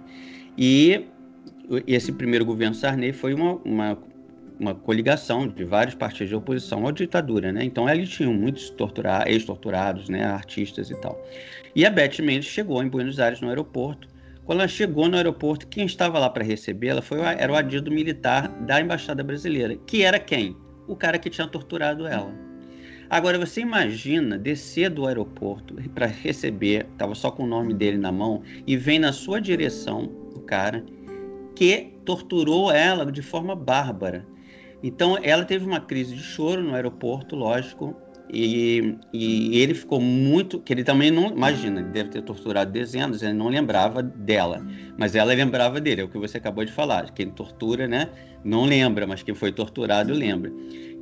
[0.57, 1.05] E
[1.87, 3.97] esse primeiro governo Sarney foi uma, uma,
[4.59, 7.63] uma coligação de vários partidos de oposição à ditadura, né?
[7.63, 10.25] Então ali tinham muitos tortura ex-torturados, né?
[10.25, 11.21] Artistas e tal.
[11.75, 14.07] E a Beth Mendes chegou em Buenos Aires no aeroporto.
[14.45, 18.47] Quando ela chegou no aeroporto, quem estava lá para recebê-la foi era o adido militar
[18.61, 20.55] da embaixada brasileira, que era quem?
[20.87, 22.33] o cara que tinha torturado ela.
[23.09, 28.11] Agora você imagina descer do aeroporto para receber, estava só com o nome dele na
[28.11, 30.83] mão, e vem na sua direção o cara
[31.55, 34.25] que torturou ela de forma bárbara.
[34.85, 37.95] Então ela teve uma crise de choro no aeroporto, lógico,
[38.31, 40.59] e, e, ele ficou muito.
[40.59, 41.31] que ele também não.
[41.31, 44.63] Imagina, ele deve ter torturado dezenas, ele não lembrava dela.
[44.95, 47.11] Mas ela lembrava dele, é o que você acabou de falar.
[47.15, 48.09] Quem tortura, né?
[48.43, 50.51] Não lembra, mas quem foi torturado lembra.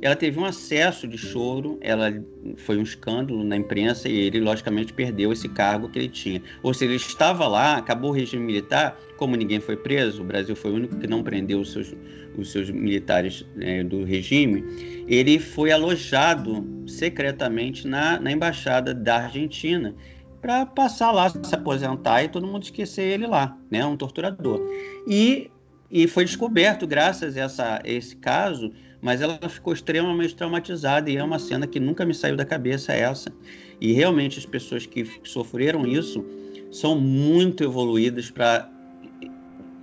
[0.02, 2.12] Ela teve um acesso de choro, ela
[2.56, 6.42] foi um escândalo na imprensa e ele, logicamente, perdeu esse cargo que ele tinha.
[6.62, 10.54] Ou seja, ele estava lá, acabou o regime militar, como ninguém foi preso, o Brasil
[10.54, 11.94] foi o único que não prendeu os seus,
[12.36, 14.64] os seus militares é, do regime,
[15.06, 19.94] ele foi alojado secretamente na, na embaixada da Argentina
[20.40, 23.84] para passar lá, se aposentar e todo mundo esquecer ele lá, né?
[23.86, 24.60] Um torturador.
[25.08, 25.50] E,
[25.90, 28.70] e foi descoberto, graças a essa, esse caso,
[29.04, 32.94] mas ela ficou extremamente traumatizada e é uma cena que nunca me saiu da cabeça
[32.94, 33.30] essa.
[33.78, 36.24] E realmente as pessoas que sofreram isso
[36.72, 38.66] são muito evoluídas para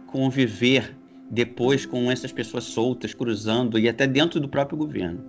[0.08, 0.98] conviver
[1.30, 5.24] depois com essas pessoas soltas, cruzando e até dentro do próprio governo.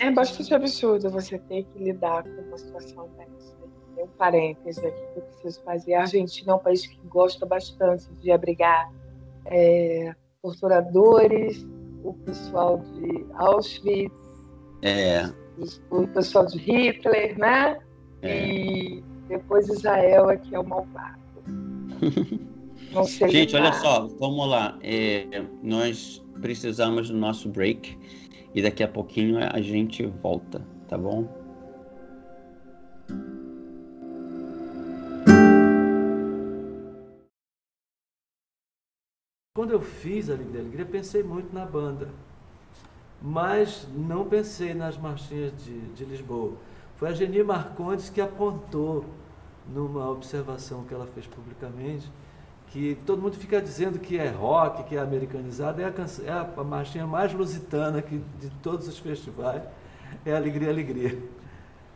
[0.00, 3.54] É bastante absurdo você ter que lidar com uma situação dessa.
[3.94, 5.94] Tem um parênteses aqui que eu preciso fazer.
[5.94, 8.92] A Argentina é um país que gosta bastante de abrigar
[9.44, 11.64] é, torturadores,
[12.02, 14.14] o pessoal de Auschwitz,
[14.82, 15.30] é.
[15.90, 17.78] o pessoal de Hitler, né?
[18.22, 18.46] É.
[18.46, 21.20] E depois Israel é que é o malvado.
[23.28, 24.78] Gente, olha só, vamos lá.
[24.82, 27.98] É, nós precisamos do nosso break
[28.54, 31.28] e daqui a pouquinho a gente volta, tá bom?
[39.56, 42.10] Quando eu fiz a Alegria Alegria, pensei muito na banda,
[43.22, 46.52] mas não pensei nas marchinhas de, de Lisboa.
[46.96, 49.06] Foi a Geni Marcondes que apontou
[49.66, 52.12] numa observação que ela fez publicamente
[52.66, 56.62] que todo mundo fica dizendo que é rock, que é americanizado, é a, é a
[56.62, 59.62] marchinha mais lusitana que, de todos os festivais,
[60.26, 61.10] é Alegria, Alegria,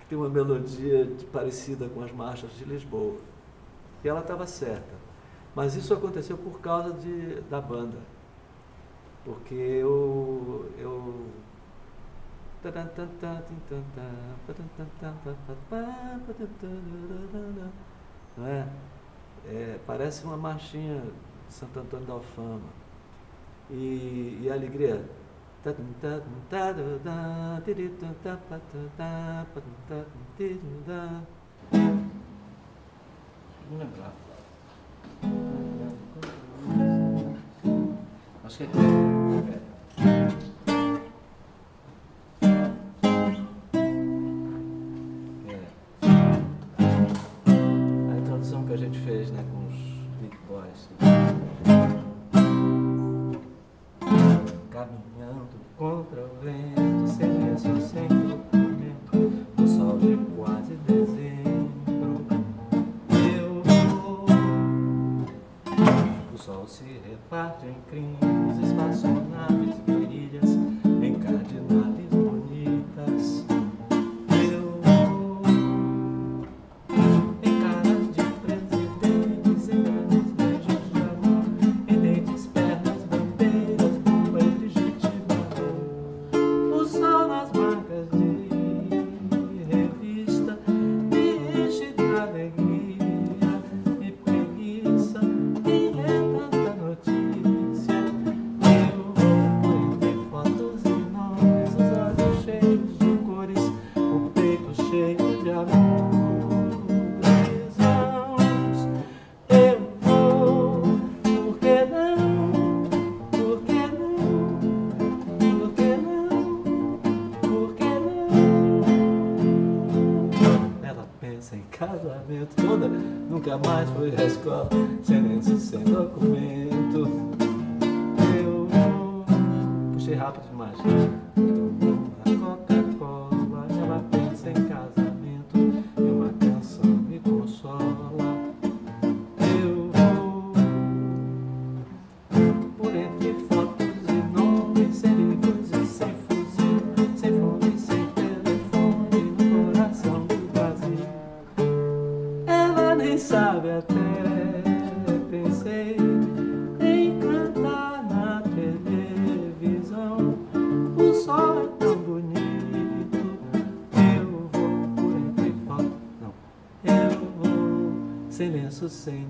[0.01, 3.16] que tem uma melodia de, parecida com as marchas de Lisboa.
[4.03, 5.00] E ela estava certa.
[5.55, 7.99] Mas isso aconteceu por causa de, da banda.
[9.25, 10.71] Porque eu.
[10.79, 11.27] eu
[18.37, 18.69] não é?
[19.47, 19.79] é?
[19.87, 21.03] Parece uma marchinha
[21.49, 22.61] de Santo Antônio da Alfama.
[23.71, 25.05] E, e a alegria.
[33.69, 34.30] Vou lembrar.
[38.45, 40.50] Acho que é.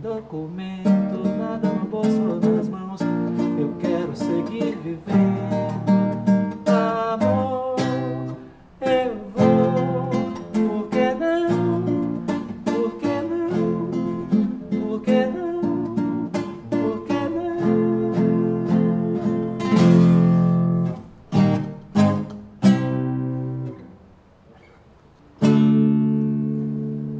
[0.02, 3.00] Documento, nada no bolso ou nas mãos.
[3.58, 5.10] Eu quero seguir vivendo.
[6.66, 7.76] Amor,
[8.80, 10.10] eu vou.
[10.52, 11.82] Por que não?
[12.64, 13.90] Por que não?
[14.70, 16.30] Por que não?
[16.70, 17.50] Por que não?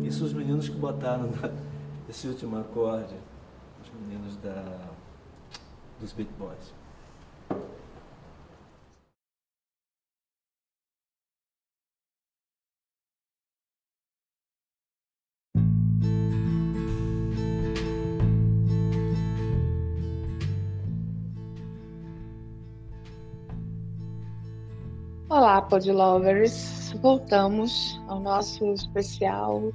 [0.05, 1.51] Isso os meninos que botaram na-
[2.11, 3.15] esse último acorde,
[3.81, 4.91] os meninos da,
[6.01, 6.75] dos Beat Boys.
[25.29, 26.93] Olá, Podlovers!
[27.01, 29.73] Voltamos ao nosso especial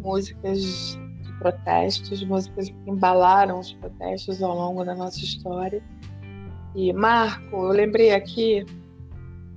[0.00, 0.98] Músicas
[1.38, 5.82] Protestos, músicas que embalaram os protestos ao longo da nossa história.
[6.74, 8.64] E, Marco, eu lembrei aqui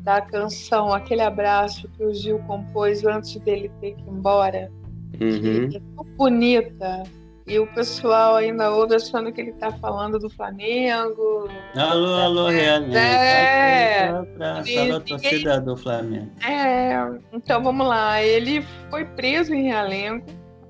[0.01, 4.71] da canção Aquele Abraço que o Gil compôs antes dele ter que ir embora,
[5.19, 5.69] Uhum.
[5.69, 7.03] que é tão bonita.
[7.47, 12.97] E o pessoal ainda ouve achando que ele está falando do Flamengo, Alô, alô, realmente.
[12.97, 14.07] É.
[14.09, 16.29] Pra, pra ninguém- torcida do Flamengo.
[16.45, 16.93] É,
[17.31, 18.21] então vamos lá.
[18.21, 20.25] Ele foi preso em Realengo.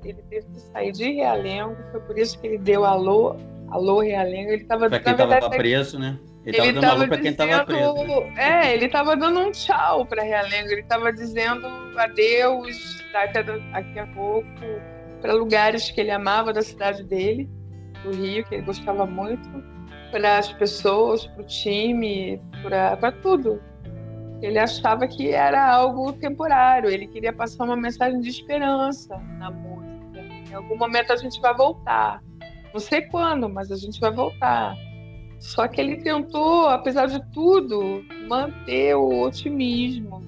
[0.10, 1.76] Ele teve que sair de Realengo.
[1.92, 3.36] Foi por isso que ele deu alô,
[3.70, 4.52] alô Realengo.
[4.52, 6.20] Ele estava Pra quem tava preso, né?
[6.46, 7.94] Ele tava ele dando alô pra quem tava preso.
[7.94, 10.70] dizendo, é, ele estava dando um tchau para Realengo.
[10.70, 14.48] Ele estava dizendo adeus daqui a, daqui a pouco
[15.22, 17.50] para lugares que ele amava da cidade dele,
[18.04, 19.50] do Rio, que ele gostava muito,
[20.12, 23.62] para as pessoas, para o time, para tudo.
[24.42, 26.90] Ele achava que era algo temporário.
[26.90, 29.77] Ele queria passar uma mensagem de esperança na música.
[30.50, 32.22] Em algum momento a gente vai voltar.
[32.74, 34.76] Não sei quando, mas a gente vai voltar.
[35.40, 40.22] Só que ele tentou, apesar de tudo, manter o otimismo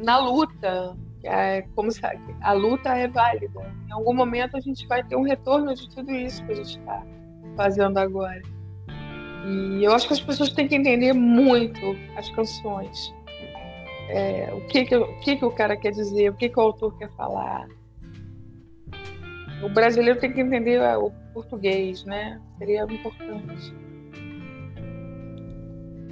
[0.00, 0.96] na luta.
[1.22, 2.00] É como se
[2.42, 3.72] a luta é válida.
[3.88, 6.78] Em algum momento a gente vai ter um retorno de tudo isso que a gente
[6.78, 7.02] está
[7.56, 8.42] fazendo agora.
[9.46, 13.14] E eu acho que as pessoas têm que entender muito as canções.
[14.08, 16.62] É, o que que, o que que o cara quer dizer, o que que o
[16.62, 17.66] autor quer falar.
[19.62, 22.40] O brasileiro tem que entender o português, né?
[22.58, 23.74] Seria importante.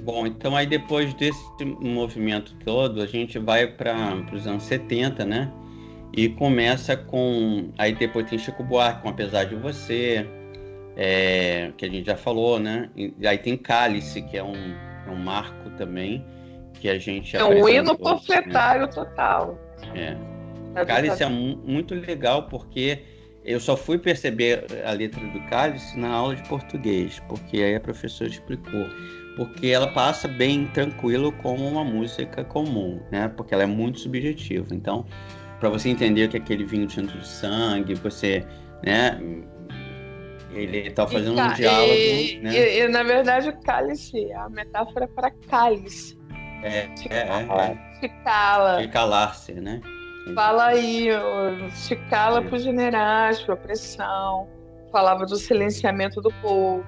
[0.03, 5.51] Bom, então aí depois desse movimento todo, a gente vai para os anos 70, né?
[6.15, 7.69] E começa com.
[7.77, 10.27] Aí depois tem Chico Buarque, com Apesar de Você,
[10.97, 12.89] é, que a gente já falou, né?
[12.95, 14.53] E aí tem Cálice, que é um,
[15.07, 16.23] é um marco também,
[16.73, 18.03] que a gente É um hino apresentou, né?
[18.03, 19.57] panfletário total.
[19.95, 20.17] É.
[20.85, 22.99] Cálice é mu- muito legal porque
[23.45, 27.79] eu só fui perceber a letra do Cálice na aula de português, porque aí a
[27.79, 28.87] professora explicou.
[29.35, 33.27] Porque ela passa bem tranquilo como uma música comum, né?
[33.29, 34.75] Porque ela é muito subjetiva.
[34.75, 35.05] Então,
[35.59, 38.45] para você entender que é aquele vinho tinto de sangue, você,
[38.85, 39.19] né?
[40.51, 42.53] Ele tá fazendo um Tá, diálogo, e, né?
[42.53, 46.15] e- e, na verdade, o cálice, a metáfora é para cálice.
[46.61, 48.81] É, Se é, é, cala, se cala.
[48.81, 49.81] de calar-se, né?
[50.33, 54.47] Fala aí, ó, se cala para os generais, para a opressão.
[54.91, 56.85] Falava do silenciamento do povo.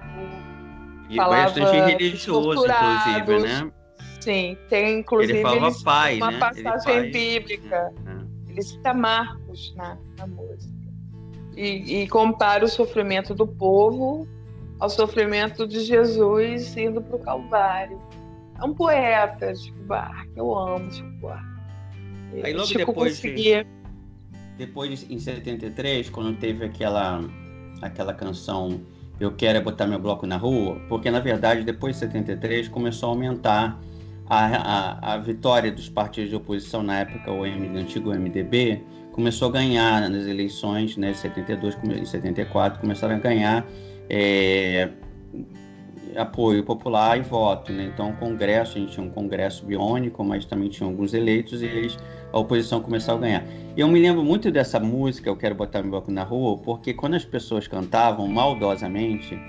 [1.10, 3.72] E falava bastante religioso, inclusive, né?
[4.22, 5.44] Sim, tem inclusive Ele
[5.84, 6.40] pai, uma né?
[6.40, 7.10] passagem pai.
[7.12, 7.94] bíblica.
[8.08, 8.52] É.
[8.52, 10.74] Ele cita Marcos na, na música.
[11.56, 14.28] E, e compara o sofrimento do povo
[14.80, 18.02] ao sofrimento de Jesus indo para o Calvário.
[18.60, 20.32] É um poeta, Chico Buarque.
[20.36, 21.55] Eu amo Chico Buarque.
[22.44, 23.68] Aí logo Chico depois de- conseguia.
[24.58, 27.24] Depois, em 73, quando teve aquela,
[27.82, 28.80] aquela canção
[29.20, 33.10] Eu Quero É Botar Meu Bloco na Rua, porque na verdade, depois de 73, começou
[33.10, 33.80] a aumentar
[34.28, 39.50] a, a, a vitória dos partidos de oposição, na época o M, antigo MDB, começou
[39.50, 43.66] a ganhar nas eleições, né, 72 e 74, começaram a ganhar
[44.10, 44.90] é,
[46.18, 47.72] apoio popular e voto.
[47.72, 47.90] Né?
[47.94, 51.66] Então, o Congresso, a gente tinha um Congresso biônico, mas também tinha alguns eleitos e
[51.66, 51.98] eles,
[52.32, 53.44] a oposição começou a ganhar.
[53.76, 56.94] E eu me lembro muito dessa música, Eu Quero Botar Meu Bloco na Rua, porque
[56.94, 59.40] quando as pessoas cantavam maldosamente,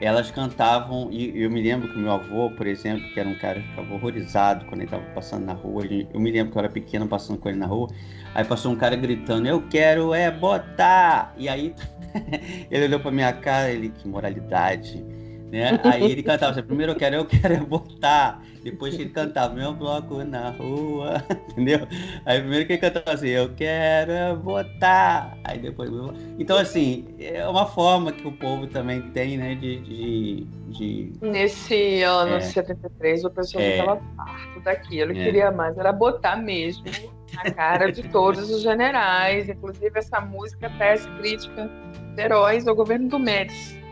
[0.00, 3.60] elas cantavam, e eu me lembro que meu avô, por exemplo, que era um cara
[3.60, 6.68] que ficava horrorizado quando ele estava passando na rua, eu me lembro que eu era
[6.68, 7.88] pequeno passando com ele na rua,
[8.34, 11.34] aí passou um cara gritando, eu quero é botar!
[11.38, 11.74] E aí
[12.70, 15.02] ele olhou pra minha cara, ele, que moralidade,
[15.50, 15.80] Né?
[15.84, 18.42] Aí ele cantava assim, primeiro eu quero, eu quero é botar.
[18.62, 21.22] Depois que ele cantava, meu bloco na rua,
[21.52, 21.86] entendeu?
[22.24, 25.38] Aí primeiro que ele cantava assim, eu quero é botar.
[25.44, 25.88] Aí depois.
[26.36, 29.78] Então, assim, é uma forma que o povo também tem, né, de.
[29.80, 31.12] de, de...
[31.22, 32.38] Nesse ano é.
[32.38, 33.78] de 73, o pessoal é.
[33.78, 35.12] estava parto daquilo.
[35.12, 35.14] É.
[35.14, 36.84] Queria mais, era botar mesmo
[37.32, 39.48] na cara de todos os generais.
[39.48, 41.70] Inclusive, essa música traz crítica
[42.16, 43.85] de heróis ao governo do Médici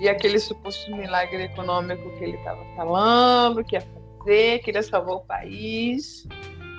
[0.00, 5.16] e aquele suposto milagre econômico que ele estava falando, que ia fazer, que ele salvar
[5.16, 6.26] o país,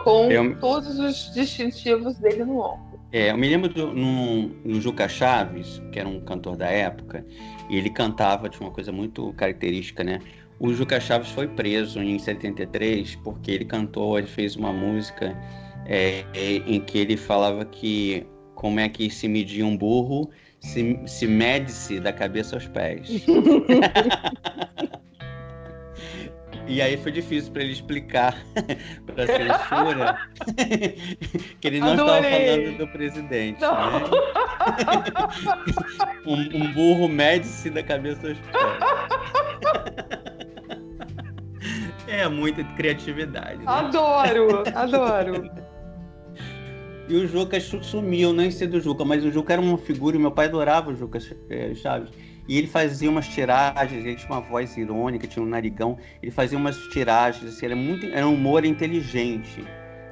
[0.03, 0.59] com eu...
[0.59, 2.99] todos os distintivos dele no ombro.
[3.13, 7.23] É, eu me lembro do, no, no Juca Chaves, que era um cantor da época,
[7.69, 10.19] e ele cantava de uma coisa muito característica, né?
[10.59, 15.37] O Juca Chaves foi preso em 73 porque ele cantou, ele fez uma música
[15.85, 20.29] é, é, em que ele falava que como é que se media um burro
[20.61, 23.25] se, se mede-se da cabeça aos pés.
[26.67, 28.33] E aí foi difícil para ele explicar
[29.05, 30.17] para a censura
[31.59, 33.59] que ele não estava falando do presidente.
[33.59, 33.67] Né?
[36.25, 38.55] um, um, burro mede-se da cabeça aos pés.
[42.07, 43.57] é muita criatividade.
[43.57, 43.65] Né?
[43.67, 45.51] Adoro, adoro.
[47.07, 50.19] E o Juca sumiu, nem sei do Juca, mas o Juca era uma figura e
[50.19, 52.09] meu pai adorava o Juca eh, Chaves.
[52.47, 55.97] E ele fazia umas tiragens, ele tinha uma voz irônica, tinha um narigão.
[56.21, 59.63] Ele fazia umas tiragens, assim, era, muito, era um humor inteligente.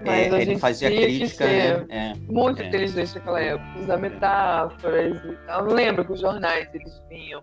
[0.06, 1.46] Mas é, ele fazia crítica.
[1.46, 1.86] Né?
[1.90, 2.68] É, muito é.
[2.68, 5.68] inteligente naquela época, usar metáforas e tal.
[5.68, 7.42] Eu lembro que os jornais eles vinham,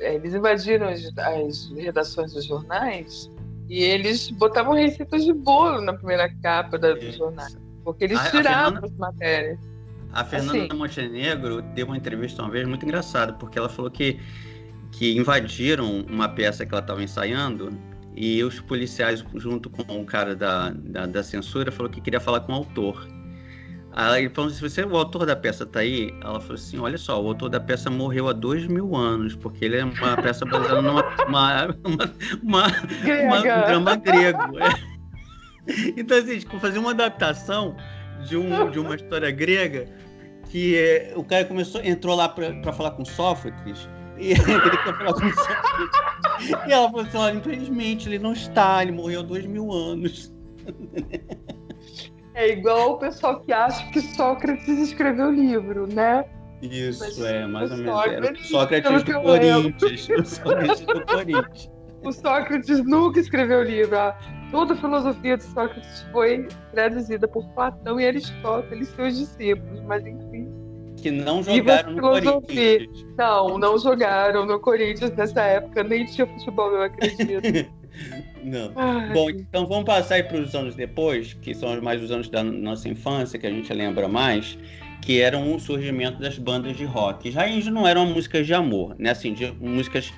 [0.00, 3.30] é, eles invadiram as, as redações dos jornais
[3.68, 7.56] e eles botavam receitas de bolo na primeira capa da, dos jornais.
[7.84, 9.58] Porque eles tiravam Fernanda, as matérias.
[10.12, 10.76] A Fernanda assim.
[10.76, 14.18] Montenegro deu uma entrevista uma vez muito engraçada, porque ela falou que,
[14.92, 17.76] que invadiram uma peça que ela estava ensaiando
[18.16, 22.40] e os policiais, junto com o cara da, da, da, censura, falou que queria falar
[22.40, 23.08] com o autor.
[23.92, 26.12] Aí ele falou assim, você, o autor da peça tá aí?
[26.20, 29.64] Ela falou assim, olha só, o autor da peça morreu há dois mil anos, porque
[29.64, 32.06] ele é uma peça baseada numa uma, uma,
[32.42, 32.66] uma,
[33.22, 34.58] uma, um drama grego.
[34.58, 34.93] É.
[35.96, 37.76] Então, assim, tipo, fazer uma adaptação
[38.26, 39.86] de, um, de uma história grega
[40.50, 43.88] que é, o cara começou, entrou lá para falar com Sófocles
[44.18, 45.90] e ele quer falar com Sófocles.
[46.68, 50.32] E ela falou assim: olha, infelizmente ele não está, ele morreu há dois mil anos.
[52.36, 56.24] É igual o pessoal que acha que Sócrates escreveu o livro, né?
[56.60, 57.94] Isso, Mas, é, mais ou menos.
[57.94, 60.08] Sócrates, Sócrates do Corinthians.
[60.24, 61.70] Sócrates do Corinthians.
[62.02, 63.96] O Sócrates nunca escreveu o livro.
[64.50, 70.48] Toda a filosofia de Sócrates foi traduzida por Platão e Aristóteles, seus discípulos, mas enfim.
[70.96, 73.06] Que não jogaram no Corinthians.
[73.18, 77.70] Não, não jogaram no Corinthians nessa época, nem tinha futebol, eu acredito.
[78.42, 78.72] não.
[78.76, 79.12] Ai.
[79.12, 82.88] Bom, então vamos passar para os anos depois, que são mais os anos da nossa
[82.88, 84.56] infância, que a gente lembra mais
[85.04, 87.30] que eram o surgimento das bandas de rock.
[87.30, 89.10] Já não eram músicas de amor, né?
[89.10, 90.10] Assim, de músicas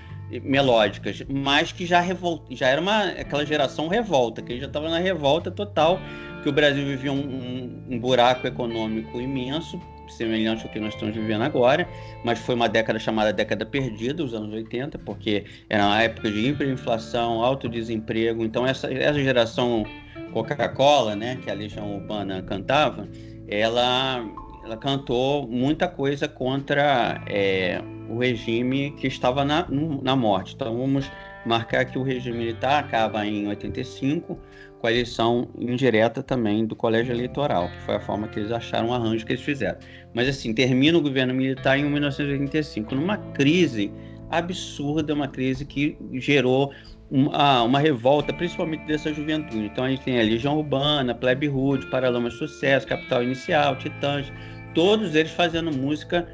[0.42, 4.98] melódicas, mas que já revolta, já era uma aquela geração revolta, que já estava na
[4.98, 6.00] revolta total,
[6.42, 11.14] que o Brasil vivia um, um, um, buraco econômico imenso, semelhante ao que nós estamos
[11.14, 11.88] vivendo agora,
[12.24, 16.48] mas foi uma década chamada década perdida, os anos 80, porque era uma época de
[16.48, 19.84] hiperinflação, alto desemprego, então essa, essa geração
[20.32, 23.08] Coca-Cola, né, que a Legião Urbana cantava,
[23.48, 24.24] ela
[24.66, 29.66] ela cantou muita coisa contra é, o regime que estava na,
[30.02, 30.54] na morte.
[30.54, 31.10] Então vamos
[31.46, 34.36] marcar que o regime militar acaba em 85,
[34.80, 38.88] com a eleição indireta também do colégio eleitoral, que foi a forma que eles acharam
[38.88, 39.78] o arranjo que eles fizeram.
[40.12, 43.92] Mas assim, termina o governo militar em 1985, numa crise
[44.30, 46.72] absurda, uma crise que gerou
[47.08, 49.66] uma, uma, revolta, principalmente dessa juventude.
[49.66, 54.32] Então a gente tem a Legião Urbana, Plebe Rude, Paralamas Sucesso, Capital Inicial, Titãs,
[54.76, 56.28] todos eles fazendo música,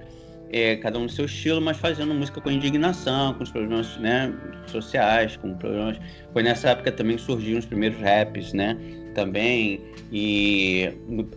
[0.51, 4.35] é, cada um no seu estilo, mas fazendo música com indignação, com os problemas né,
[4.67, 5.97] sociais, com problemas.
[6.33, 8.77] Foi nessa época também que surgiram os primeiros raps, né?
[9.15, 9.81] Também
[10.11, 10.91] e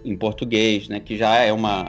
[0.03, 0.99] em português, né?
[0.99, 1.85] Que já é uma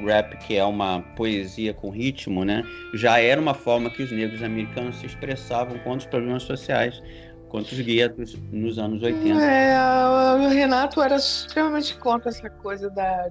[0.00, 2.64] o rap que é uma poesia com ritmo, né?
[2.94, 7.02] Já era uma forma que os negros americanos se expressavam contra os problemas sociais
[7.48, 9.40] contra os guetos nos anos 80.
[9.40, 9.74] É,
[10.34, 13.28] o Renato era extremamente contra essa coisa da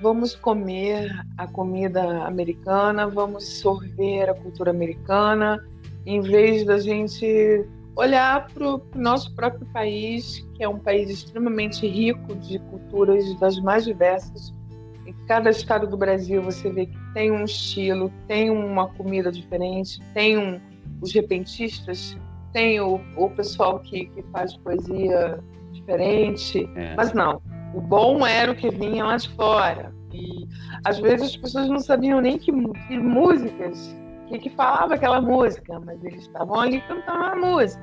[0.00, 5.62] vamos comer a comida americana, vamos sorver a cultura americana,
[6.06, 7.64] em vez da gente
[7.96, 13.58] olhar para o nosso próprio país, que é um país extremamente rico de culturas das
[13.60, 14.54] mais diversas.
[15.06, 20.00] Em cada estado do Brasil você vê que tem um estilo, tem uma comida diferente,
[20.14, 20.60] tem um,
[21.00, 22.16] os repentistas,
[22.52, 25.40] tem o, o pessoal que, que faz poesia
[25.72, 26.94] diferente, É.
[26.94, 27.40] mas não.
[27.74, 29.92] O bom era o que vinha lá de fora.
[30.12, 30.46] E
[30.84, 33.94] às vezes as pessoas não sabiam nem que, que músicas,
[34.28, 37.82] que, que falava aquela música, mas eles estavam ali cantando a música.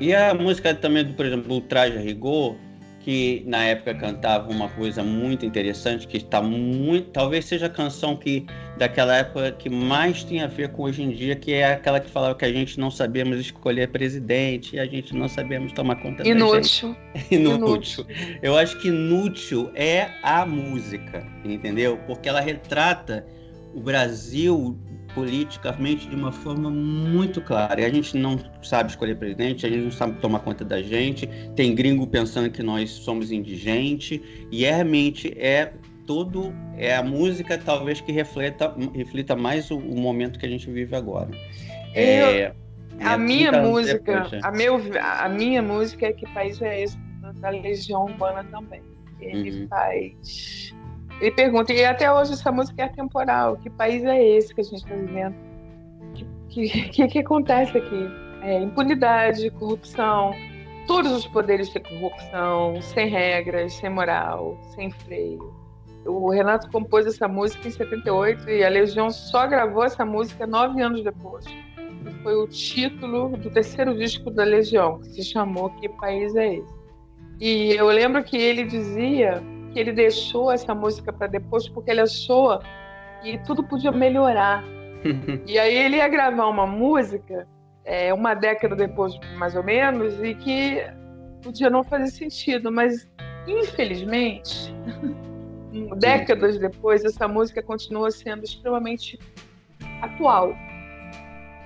[0.00, 2.54] E a música também, do, por exemplo, o Traje a Rigor,
[3.00, 7.10] que na época cantava uma coisa muito interessante, que está muito.
[7.10, 8.46] Talvez seja a canção que
[8.76, 12.10] daquela época que mais tem a ver com hoje em dia, que é aquela que
[12.10, 16.22] falava que a gente não sabíamos escolher presidente e a gente não sabíamos tomar conta
[16.22, 16.36] da gente.
[16.36, 16.96] Inútil.
[17.30, 18.06] inútil.
[18.42, 21.98] Eu acho que inútil é a música, entendeu?
[22.06, 23.26] Porque ela retrata
[23.74, 24.78] o Brasil
[25.14, 27.80] politicamente de uma forma muito clara.
[27.80, 31.26] E a gente não sabe escolher presidente, a gente não sabe tomar conta da gente.
[31.56, 34.20] Tem gringo pensando que nós somos indigentes
[34.52, 35.72] e realmente é
[36.06, 40.70] todo é a música talvez que reflita reflita mais o, o momento que a gente
[40.70, 41.30] vive agora.
[41.94, 42.52] É,
[43.00, 44.40] A é, minha 30 anos música, depois, né?
[44.42, 46.98] a, meu, a minha música é Que País é Esse?
[47.40, 48.82] Da Legião Urbana também.
[49.20, 49.68] Ele Uhum.
[49.68, 50.74] faz.
[51.20, 53.56] Ele pergunta, e até hoje essa música é atemporal.
[53.56, 55.34] Que país é esse que a gente está vivendo?
[55.34, 56.12] O
[56.48, 58.08] que, que, que, que acontece aqui?
[58.42, 60.32] É, impunidade, corrupção,
[60.86, 65.52] todos os poderes de corrupção, sem regras, sem moral, sem freio.
[66.06, 70.80] O Renato compôs essa música em 78 e a Legião só gravou essa música nove
[70.80, 71.44] anos depois
[72.22, 76.74] foi o título do terceiro disco da Legião, que se chamou Que País é Esse?
[77.40, 79.42] E eu lembro que ele dizia
[79.72, 82.58] que ele deixou essa música para depois porque ele achou
[83.22, 84.64] que tudo podia melhorar.
[85.46, 87.46] E aí ele ia gravar uma música,
[87.84, 90.84] é, uma década depois, mais ou menos, e que
[91.44, 93.08] podia não fazer sentido, mas
[93.46, 94.74] infelizmente,
[95.96, 99.18] décadas depois, essa música continua sendo extremamente
[100.02, 100.54] atual.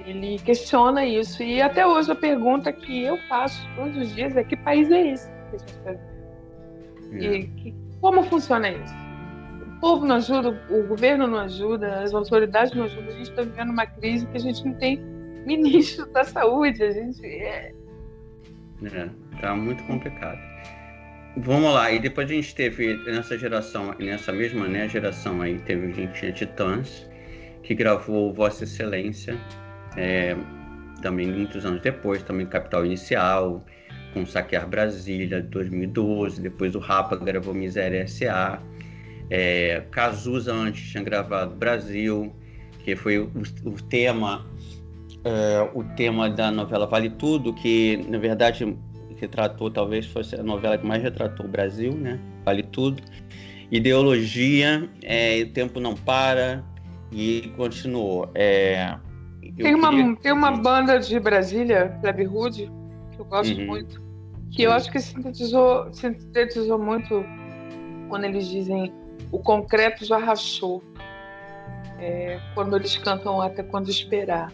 [0.06, 1.42] Ele questiona isso.
[1.42, 5.12] E até hoje a pergunta que eu faço todos os dias é que país é
[5.12, 5.94] esse que a gente está
[7.10, 7.34] vivendo?
[7.34, 8.94] E que- como funciona isso?
[9.76, 13.08] O povo não ajuda, o governo não ajuda, as autoridades não ajudam.
[13.08, 14.98] A gente está vivendo uma crise que a gente não tem
[15.46, 16.82] ministro da saúde.
[16.82, 17.72] A gente é,
[18.82, 19.08] É,
[19.40, 20.38] tá muito complicado.
[21.36, 25.92] Vamos lá, e depois a gente teve nessa geração, nessa mesma né, geração aí, teve
[25.92, 27.08] gente tinha Titãs,
[27.62, 29.38] que gravou Vossa Excelência,
[29.96, 30.36] é,
[31.00, 33.64] também muitos anos depois, também Capital Inicial,
[34.12, 38.60] com Saquear Brasília, 2012, depois o Rapa gravou Miséria S.A.,
[39.30, 42.34] é, Cazuza antes tinha gravado Brasil,
[42.84, 43.30] que foi o,
[43.64, 44.44] o tema
[45.22, 48.76] é, o tema da novela Vale Tudo, que na verdade
[49.20, 52.18] retratou, talvez fosse a novela que mais retratou o Brasil, né?
[52.44, 53.02] Vale Tudo.
[53.70, 56.64] Ideologia, é, o tempo não para
[57.12, 58.28] e continuou.
[58.34, 58.96] É,
[59.56, 62.66] tem, uma, queria- tem uma banda de Brasília, Plebe Hood,
[63.12, 63.66] que eu gosto Uhum.
[63.66, 64.02] muito,
[64.50, 67.24] que eu acho que sintetizou, sintetizou muito
[68.08, 68.92] quando eles dizem
[69.30, 70.82] o concreto já rachou.
[72.00, 74.50] É, quando eles cantam até quando esperar.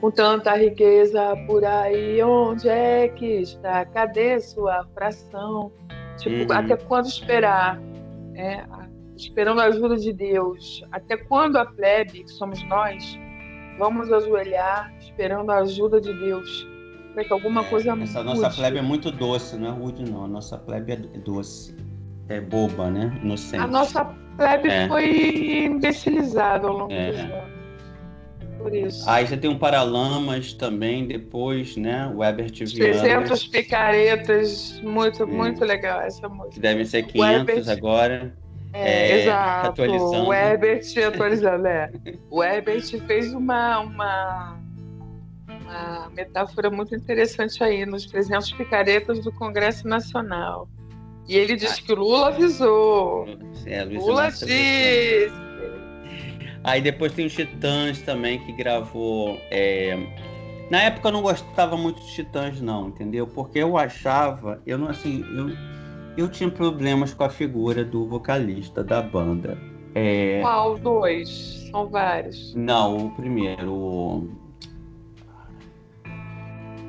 [0.00, 3.84] Com tanta riqueza por aí, onde é que está?
[3.86, 5.70] Cadê sua fração?
[6.18, 6.58] Tipo, Uhum.
[6.58, 7.78] até quando esperar?
[8.34, 8.64] É,
[9.16, 10.82] esperando a ajuda de Deus.
[10.92, 13.18] Até quando a plebe, que somos nós,
[13.78, 16.66] vamos ajoelhar esperando a ajuda de Deus
[17.14, 18.40] para que alguma coisa Essa mude?
[18.40, 20.24] nossa plebe é muito doce, não é rude não.
[20.24, 21.74] A nossa plebe é doce.
[22.28, 23.18] É boba, né?
[23.22, 23.62] Inocente.
[23.62, 24.04] A nossa
[24.36, 24.88] plebe É.
[24.88, 27.10] foi imbecilizada ao longo É.
[27.12, 27.55] dos anos.
[28.68, 29.08] Por isso.
[29.08, 32.10] Aí você tem um Paralamas também, depois, né?
[32.14, 35.26] O Herbert Viana, 300 picaretas, muito, É.
[35.26, 36.60] muito legal essa música.
[36.60, 38.34] devem ser O 500 Herbert- agora.
[38.72, 39.68] É, É, exato.
[39.68, 40.28] atualizando.
[40.28, 41.90] O Herbert atualizando, é.
[42.30, 44.58] O Herbert fez uma, uma,
[45.48, 50.68] uma metáfora muito interessante aí nos 300 picaretas do Congresso Nacional.
[51.28, 53.26] E ele disse que o Lula avisou.
[53.64, 54.44] É, Lula disse.
[56.66, 59.38] Aí depois tem os Titãs também, que gravou.
[59.52, 59.96] é,
[60.68, 63.24] Na época eu não gostava muito dos Titãs, não, entendeu?
[63.24, 65.56] Porque eu achava, eu não assim, eu,
[66.24, 69.56] eu tinha problemas com a figura do vocalista da banda.
[69.94, 71.68] É, Qual dois?
[71.70, 72.52] São vários.
[72.56, 73.72] Não, o primeiro.
[73.72, 74.28] O.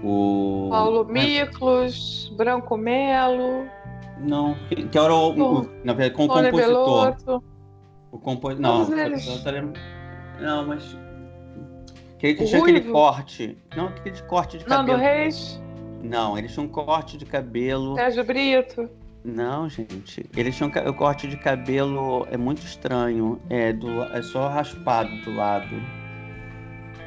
[0.04, 3.68] o- Paulo Miklos, Branco Melo,
[4.20, 4.56] Não,
[4.92, 5.30] que, era o.
[5.60, 7.16] O- na verdade, com o compositor.
[8.18, 8.50] O compo...
[8.56, 8.90] Não,
[10.40, 10.98] não, mas.
[12.18, 13.58] Que ele O tinha aquele corte.
[13.76, 14.98] Não, aquele corte de Nando cabelo.
[15.00, 15.62] Reis,
[16.02, 17.94] Não, eles tinham um corte de cabelo.
[17.96, 18.90] Sérgio Brito.
[19.24, 20.26] Não, gente.
[20.36, 23.40] Eles tinham o corte de cabelo é muito estranho.
[23.52, 25.68] É, do, é só raspado do lado.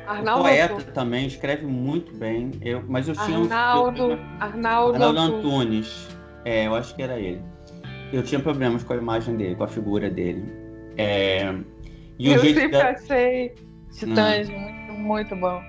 [0.07, 0.95] Arnaldo poeta Antunes.
[0.95, 2.53] também, escreve muito bem.
[2.63, 5.45] Eu, mas eu tinha um- Arnaldo, eu- Arnaldo, Arnaldo Antunes.
[5.45, 6.09] Antunes.
[6.45, 7.43] É, eu acho que era ele.
[8.13, 10.60] Eu tinha problemas com a imagem dele, com a figura dele.
[11.01, 11.55] É,
[12.19, 13.55] e Eu sempre da- achei
[13.93, 15.61] Titãs muito, muito bom.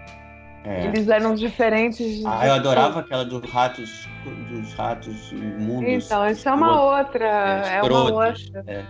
[0.65, 0.86] é.
[0.86, 2.23] Eles eram diferentes.
[2.25, 4.07] Ah, eu adorava aquela dos ratos,
[4.49, 6.05] dos ratos imundos.
[6.05, 7.63] Então, isso é uma outra.
[7.67, 8.63] é, É, uma outra.
[8.67, 8.84] é.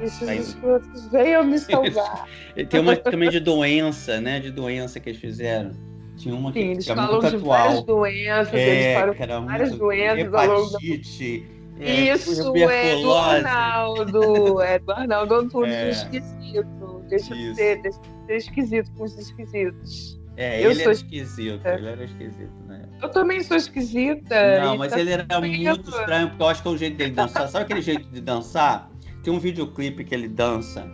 [0.00, 2.26] Esses Aí- escrotos venham me salvar.
[2.70, 4.40] Tem uma também de doença, né?
[4.40, 5.72] De doença que eles fizeram.
[6.16, 7.84] Tinha uma que Sim, eles falam muito de várias atual.
[7.98, 9.80] doenças, eles É, falam que era várias muito...
[9.84, 11.46] doenças ao longo da Hepatite.
[11.80, 13.12] É, Isso é do.
[13.12, 14.60] Arnaldo.
[14.62, 15.90] É do Arnaldo Antunes, É.
[15.90, 17.02] esquisito.
[17.08, 17.54] Deixa de Isso.
[17.56, 20.20] ser, deixa de ser esquisito com os esquisitos.
[20.36, 21.66] É, Eu ele sou era esquisito.
[21.66, 22.82] Ele era esquisito, né?
[23.02, 24.60] Eu também sou esquisita.
[24.60, 27.10] Não, mas tá ele era muito estranho, porque eu acho que é o jeito dele
[27.12, 27.48] dançar.
[27.48, 28.90] Sabe aquele jeito de dançar?
[29.22, 30.88] Tem um videoclipe que ele dança.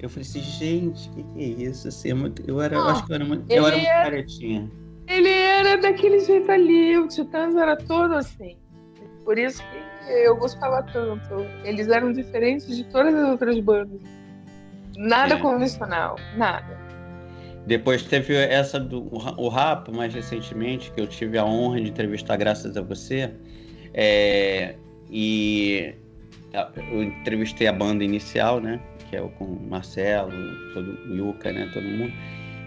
[0.00, 1.88] Eu falei assim, gente, o que, que é isso?
[1.88, 4.02] Assim, é eu, era, eu Ah, acho que eu era muito, eu era muito é-
[4.04, 4.70] caretinha.
[5.06, 8.56] Ele era daquele jeito ali, o Titãs era todo assim.
[9.28, 11.44] Por isso que eu gostava tanto.
[11.62, 14.00] Eles eram diferentes de todas as outras bandas.
[14.96, 15.38] Nada É.
[15.38, 16.78] convencional, nada.
[17.66, 19.02] Depois teve essa do
[19.36, 23.30] o Rap, mais recentemente, que eu tive a honra de entrevistar graças a você.
[23.92, 24.76] É,
[25.10, 25.92] e
[26.90, 28.80] eu entrevistei a banda inicial, né?
[29.10, 30.32] Que é o com o Marcelo,
[30.72, 31.70] todo, o Yuka, né?
[31.74, 32.12] Todo mundo.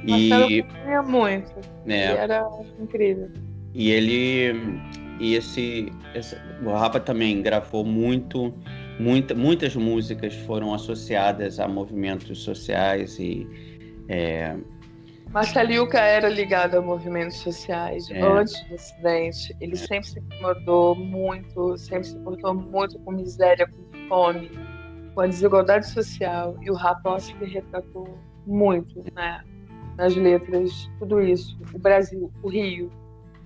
[0.07, 0.63] Marcelo E,
[1.09, 1.51] muito.
[1.87, 2.47] É, era
[2.79, 3.31] incrível.
[3.73, 4.79] e ele.
[5.21, 6.35] E esse, esse.
[6.65, 8.51] O Rapa também gravou muito.
[8.99, 13.47] Muita, muitas músicas foram associadas a movimentos sociais e.
[14.09, 14.55] é,
[15.29, 18.19] Marceliuca era ligado a movimentos sociais É.
[18.19, 19.55] antes do acidente.
[19.61, 24.51] Ele sempre se incomodou muito, sempre se importou muito com miséria, com fome,
[25.13, 26.57] com a desigualdade social.
[26.61, 29.41] E o rap, eu acho que retratou muito né,
[29.97, 31.57] nas letras tudo isso.
[31.73, 32.91] O Brasil, o Rio,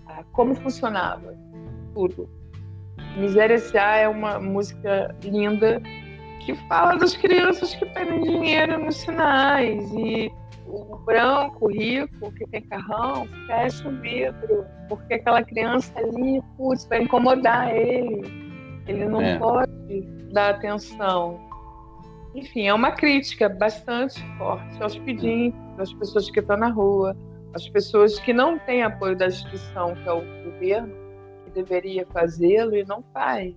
[0.07, 1.36] ah, como funcionava
[1.95, 2.29] tudo.
[3.17, 3.97] Miséria S.A.
[3.97, 5.81] é uma música linda
[6.45, 10.29] que fala das crianças que pedem dinheiro nos sinais e
[10.67, 16.85] o branco, o rico, que tem carrão, fecha o vidro, porque aquela criança ali, putz,
[16.87, 18.21] vai incomodar ele.
[18.87, 19.39] Ele não É.
[19.39, 20.01] pode
[20.33, 21.39] dar atenção.
[22.35, 27.15] Enfim, é uma crítica bastante forte aos pedintes, às pessoas que estão na rua,
[27.53, 30.93] às pessoas que não têm apoio da instituição, que é o governo,
[31.55, 33.55] deveria fazê-lo e não faz.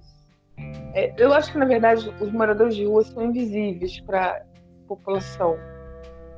[0.94, 4.42] É, eu acho que, na verdade, os moradores de rua são invisíveis para a
[4.88, 5.56] população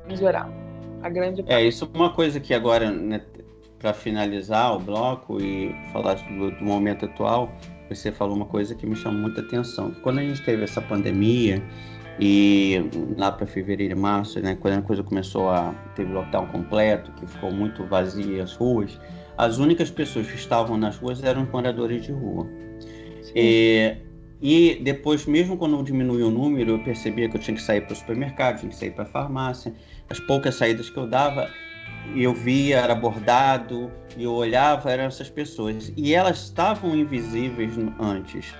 [0.09, 0.49] em geral.
[1.01, 3.21] A grande É, isso é uma coisa que agora, né,
[3.79, 7.49] para finalizar o bloco e falar do, do momento atual,
[7.89, 9.91] você falou uma coisa que me chamou muita atenção.
[10.03, 11.61] Quando a gente teve essa pandemia
[12.19, 12.77] e
[13.17, 17.25] lá para fevereiro e março, né, quando a coisa começou a teve lockdown completo, que
[17.25, 18.99] ficou muito vazia as ruas,
[19.37, 22.47] as únicas pessoas que estavam nas ruas eram os moradores de rua.
[23.35, 23.95] E,
[24.41, 27.93] e depois, mesmo quando diminuiu o número, eu percebia que eu tinha que sair para
[27.93, 29.73] o supermercado, tinha que sair para a farmácia.
[30.09, 31.49] As poucas saídas que eu dava,
[32.15, 35.93] eu via, era bordado, e eu olhava, eram essas pessoas.
[35.95, 38.53] E elas estavam invisíveis antes.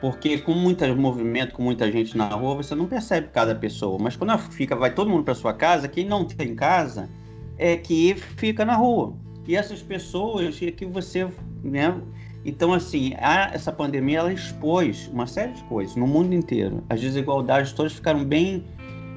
[0.00, 3.98] Porque com muito movimento, com muita gente na rua, você não percebe cada pessoa.
[4.00, 7.08] Mas quando fica, vai todo mundo para sua casa, quem não tem casa
[7.56, 9.16] é que fica na rua.
[9.48, 11.26] E essas pessoas é que você,
[11.64, 11.98] né?
[12.44, 16.84] Então, assim, a, essa pandemia ela expôs uma série de coisas no mundo inteiro.
[16.90, 18.62] As desigualdades todas ficaram bem,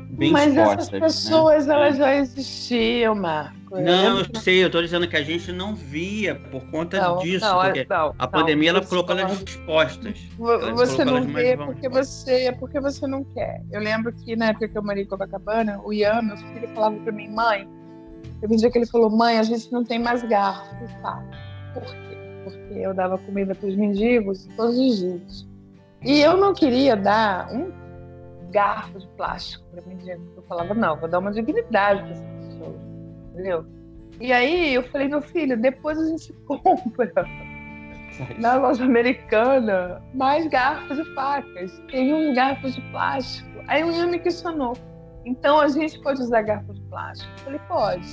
[0.09, 0.87] bem Mas expostas.
[0.87, 1.73] essas pessoas, né?
[1.73, 3.59] elas já existiam, Marco.
[3.71, 7.45] Não, eu sei, eu tô dizendo que a gente não via por conta Não, disso.
[7.45, 10.17] não, porque não, a pandemia ela colocou elas expostas.
[10.75, 13.61] Você não vê porque você é porque você não quer.
[13.69, 16.97] Eu lembro que na época que eu morei em Copacabana, o Ian, meu filho, falava
[16.97, 17.65] pra mim, mãe,
[18.41, 21.23] teve um dia que ele falou, mãe, a gente não tem mais garfo, tá?
[21.73, 22.17] Por quê?
[22.43, 25.47] Porque eu dava comida pros mendigos todos os dias.
[26.03, 27.71] E eu não queria dar um
[28.49, 30.21] garfo de plástico para mendigo.
[30.35, 32.75] Eu falava, não, vou dar uma dignidade para essa pessoa.
[33.31, 33.65] Entendeu?
[34.19, 37.25] E aí eu falei, meu filho, depois a gente compra
[38.39, 41.79] na loja americana mais garfos e facas.
[41.91, 43.49] Tem uns garfos de plástico.
[43.67, 44.73] Aí o Ian me questionou.
[45.25, 47.31] Então a gente pode usar garfos de plástico?
[47.39, 48.07] Eu falei, pode.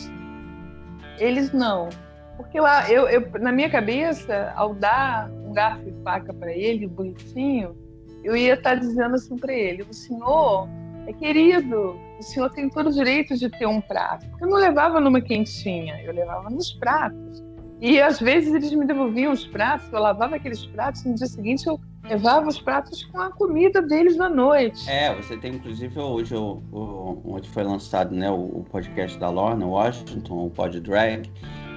[1.18, 1.88] Eles não.
[2.36, 6.86] Porque eu, eu, eu- na minha cabeça, ao dar um garfo e faca para ele,
[6.86, 7.76] bonitinho,
[8.22, 10.68] eu ia estar dizendo assim para ele: o senhor
[11.06, 14.26] é querido, o senhor tem todo o direito de ter um prato.
[14.28, 17.42] Porque eu não levava numa quentinha, eu levava nos pratos.
[17.80, 21.66] E às vezes eles me devolviam os pratos, eu lavava aqueles pratos, no dia seguinte
[21.66, 24.88] eu levava os pratos com a comida deles na noite.
[24.88, 29.66] É, você tem inclusive hoje o, o, onde foi lançado né, o, podcast da Lorna
[29.66, 31.30] Washington, o Pod Drag,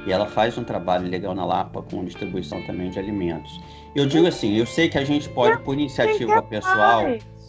[0.05, 3.59] e ela faz um trabalho legal na Lapa com distribuição também de alimentos.
[3.95, 7.03] Eu digo assim, eu sei que a gente pode, por iniciativa pessoal,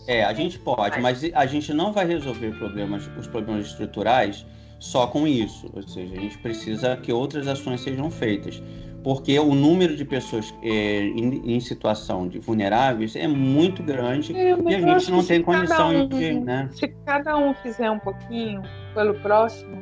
[0.06, 4.44] é, a gente pode, mas a gente não vai resolver problemas, os problemas estruturais
[4.80, 5.70] só com isso.
[5.72, 8.60] Ou seja, a gente precisa que outras ações sejam feitas
[9.02, 14.56] porque o número de pessoas é, em, em, situação de vulneráveis é muito grande é,
[14.56, 16.34] e a gente não tem condição um, de.
[16.34, 16.68] Né?
[16.72, 18.62] Se cada um fizer um pouquinho
[18.94, 19.76] pelo próximo,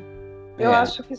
[0.59, 0.67] é.
[0.67, 1.15] eu acho que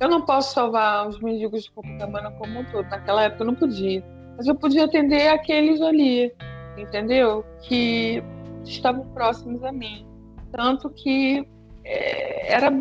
[0.00, 2.88] eu não posso salvar os mendigos de Copacabana como um todo.
[2.88, 4.02] Naquela época eu não podia.
[4.36, 6.32] Mas eu podia atender aqueles ali,
[6.76, 7.44] entendeu?
[7.62, 8.22] Que
[8.64, 10.06] estavam próximos a mim.
[10.50, 11.44] Tanto que é,
[11.84, 12.72] era,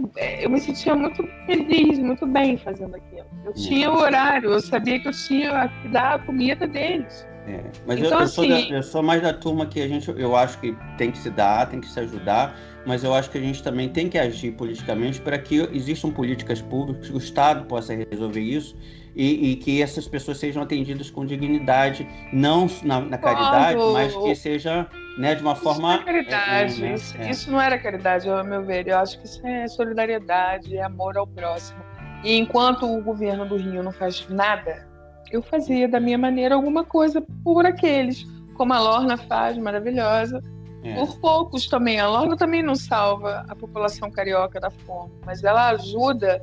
[0.41, 3.25] eu me sentia muito feliz, muito bem fazendo aquilo.
[3.45, 7.25] Eu tinha o horário, eu sabia que eu tinha que dar a comida deles.
[7.47, 9.87] É, mas então, eu, eu, sou assim, da, eu, sou mais da turma que a
[9.87, 13.31] gente, eu acho que tem que se dar, tem que se ajudar, mas eu acho
[13.31, 17.17] que a gente também tem que agir politicamente para que existam políticas públicas, que o
[17.17, 18.75] Estado possa resolver isso
[19.15, 24.35] e, e, que essas pessoas sejam atendidas com dignidade, não na, na caridade, mas que
[24.35, 24.87] seja
[25.17, 25.81] né, de uma isso forma.
[25.81, 26.83] Não é caridade.
[26.83, 26.93] É, né?
[26.95, 27.29] isso, é.
[27.29, 28.87] isso, não era caridade, ao meu ver.
[28.87, 31.83] Eu acho que isso é solidariedade, é amor ao próximo.
[32.23, 34.87] E enquanto o governo do Rio não faz nada,
[35.31, 40.41] eu fazia da minha maneira alguma coisa por aqueles, como a Lorna faz, maravilhosa.
[40.83, 40.95] É.
[40.95, 41.99] Por poucos também.
[41.99, 46.41] A Lorna também não salva a população carioca da fome, mas ela ajuda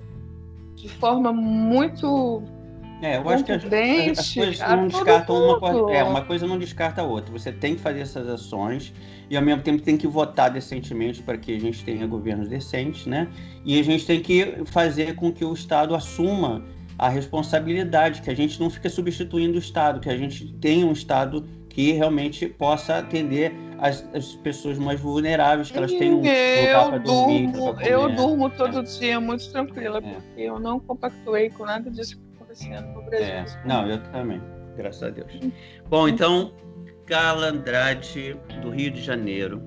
[0.77, 2.43] de forma muito
[3.01, 5.93] é, eu acho que as, as coisas não descartam uma coisa.
[5.93, 7.33] É, uma coisa não descarta a outra.
[7.33, 8.93] Você tem que fazer essas ações
[9.31, 13.07] e ao mesmo tempo tem que votar decentemente para que a gente tenha governos decentes,
[13.07, 13.29] né?
[13.65, 16.65] E a gente tem que fazer com que o Estado assuma
[16.99, 20.93] a responsabilidade, que a gente não fique substituindo o Estado, que a gente tenha um
[20.93, 26.89] Estado que realmente possa atender as, as pessoas mais vulneráveis, que elas tenham um lugar
[26.89, 27.53] para dormir.
[27.87, 30.01] Eu durmo todo dia muito tranquila, é.
[30.01, 32.19] porque eu não compactuei com nada disso
[32.59, 33.27] acontecendo no Brasil.
[33.27, 33.45] É.
[33.65, 34.41] Não, eu também,
[34.77, 35.31] graças a Deus.
[35.89, 36.53] Bom, então,
[37.07, 39.63] Carla Andrade, do Rio de Janeiro,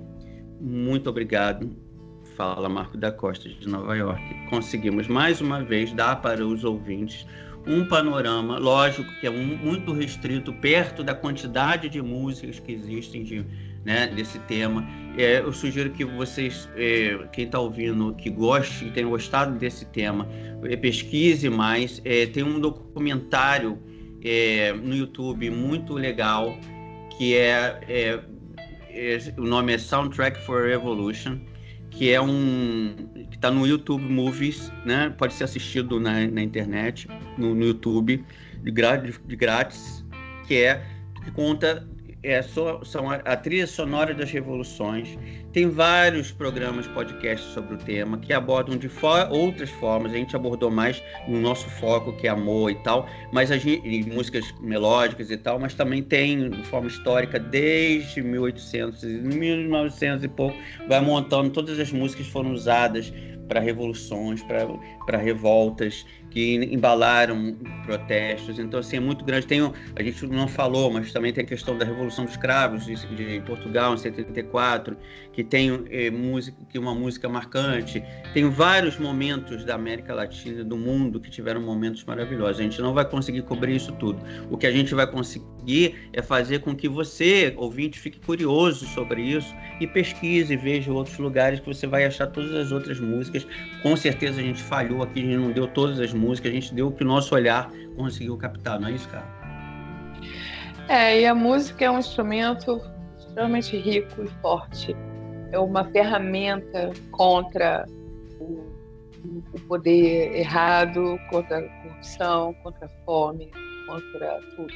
[0.60, 1.76] muito obrigado.
[2.36, 4.24] Fala Marco da Costa, de Nova York.
[4.50, 7.26] Conseguimos mais uma vez dar para os ouvintes
[7.68, 13.24] um panorama, lógico que é um, muito restrito, perto da quantidade de músicas que existem
[13.24, 13.46] de,
[13.86, 14.88] né, desse tema.
[15.18, 19.86] É, eu sugiro que vocês, é, quem está ouvindo, que goste e tenha gostado desse
[19.86, 20.28] tema,
[20.64, 22.02] é, pesquise mais.
[22.06, 23.78] É, tem um documentário
[24.24, 26.58] é, no YouTube muito legal
[27.18, 31.40] que é, é, o nome é Soundtrack for Revolution
[31.92, 32.96] que é um
[33.30, 35.14] que está no YouTube Movies, né?
[35.18, 37.08] Pode ser assistido na, na internet,
[37.38, 38.26] no, no YouTube,
[38.64, 40.04] de, de, grátis,
[40.48, 40.84] que é
[41.24, 41.88] que conta
[42.24, 45.18] é, so, são a, a, trilha sonora das revoluções.
[45.52, 48.90] Tem vários programas, podcasts sobre o tema que abordam de
[49.30, 50.14] outras formas.
[50.14, 54.10] A gente abordou mais no nosso foco, que é amor e tal, mas a gente,
[54.10, 60.56] músicas melódicas e tal, mas também tem forma histórica desde 1800, 1900 e pouco,
[60.88, 63.12] vai montando todas as músicas que foram usadas
[63.48, 67.56] para revoluções, para revoltas que embalaram
[67.86, 68.58] protestos.
[68.58, 69.46] Então, assim, é muito grande.
[69.46, 72.96] Tem, a gente não falou, mas também tem a questão da Revolução dos Cravos de,
[72.96, 74.98] de Portugal, em 74,
[75.34, 78.04] que tem é, música, que uma música marcante.
[78.34, 82.60] Tem vários momentos da América Latina, do mundo, que tiveram momentos maravilhosos.
[82.60, 84.20] A gente não vai conseguir cobrir isso tudo.
[84.50, 85.46] O que a gente vai conseguir
[86.14, 91.60] é fazer com que você, ouvinte, fique curioso sobre isso e pesquise, veja outros lugares
[91.60, 93.46] que você vai achar todas as outras músicas.
[93.82, 96.74] Com certeza a gente falhou aqui, a gente não deu todas as música, a gente
[96.74, 99.26] deu o que o nosso olhar conseguiu captar, não é isso, cara?
[100.88, 102.82] É, e a música é um instrumento
[103.18, 104.96] extremamente rico e forte.
[105.52, 107.86] É uma ferramenta contra
[108.40, 108.66] o,
[109.54, 113.52] o poder errado, contra a corrupção, contra a fome,
[113.88, 114.74] contra tudo.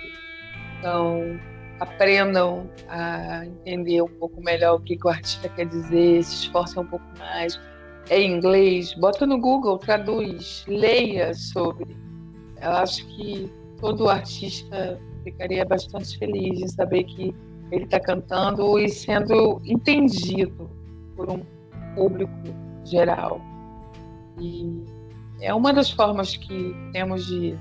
[0.85, 1.39] Então,
[1.79, 6.83] aprendam a entender um pouco melhor o que, que o artista quer dizer, se esforcem
[6.83, 7.59] um pouco mais
[8.11, 11.97] em inglês, bota no Google, traduz, leia sobre.
[12.61, 17.35] Eu acho que todo artista ficaria bastante feliz em saber que
[17.71, 20.69] ele está cantando e sendo entendido
[21.15, 21.41] por um
[21.95, 22.31] público
[22.83, 23.41] geral.
[24.39, 24.83] E
[25.41, 27.57] é uma das formas que temos de,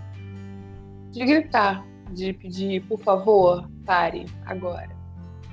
[1.10, 1.82] de gritar,
[2.14, 4.90] de pedir, por favor, pare agora.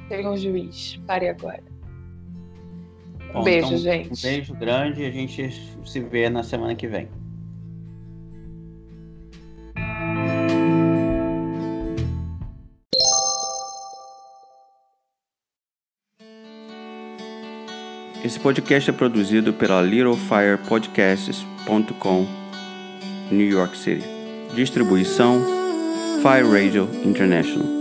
[0.07, 1.63] Chega um juiz, pare agora.
[3.33, 4.11] Bom, beijo, então, gente.
[4.11, 5.51] Um beijo grande e a gente
[5.85, 7.09] se vê na semana que vem.
[18.23, 22.27] Esse podcast é produzido pela littlefirepodcasts.com,
[23.31, 24.05] New York City.
[24.53, 25.60] Distribuição
[26.21, 27.80] Fire Radio International.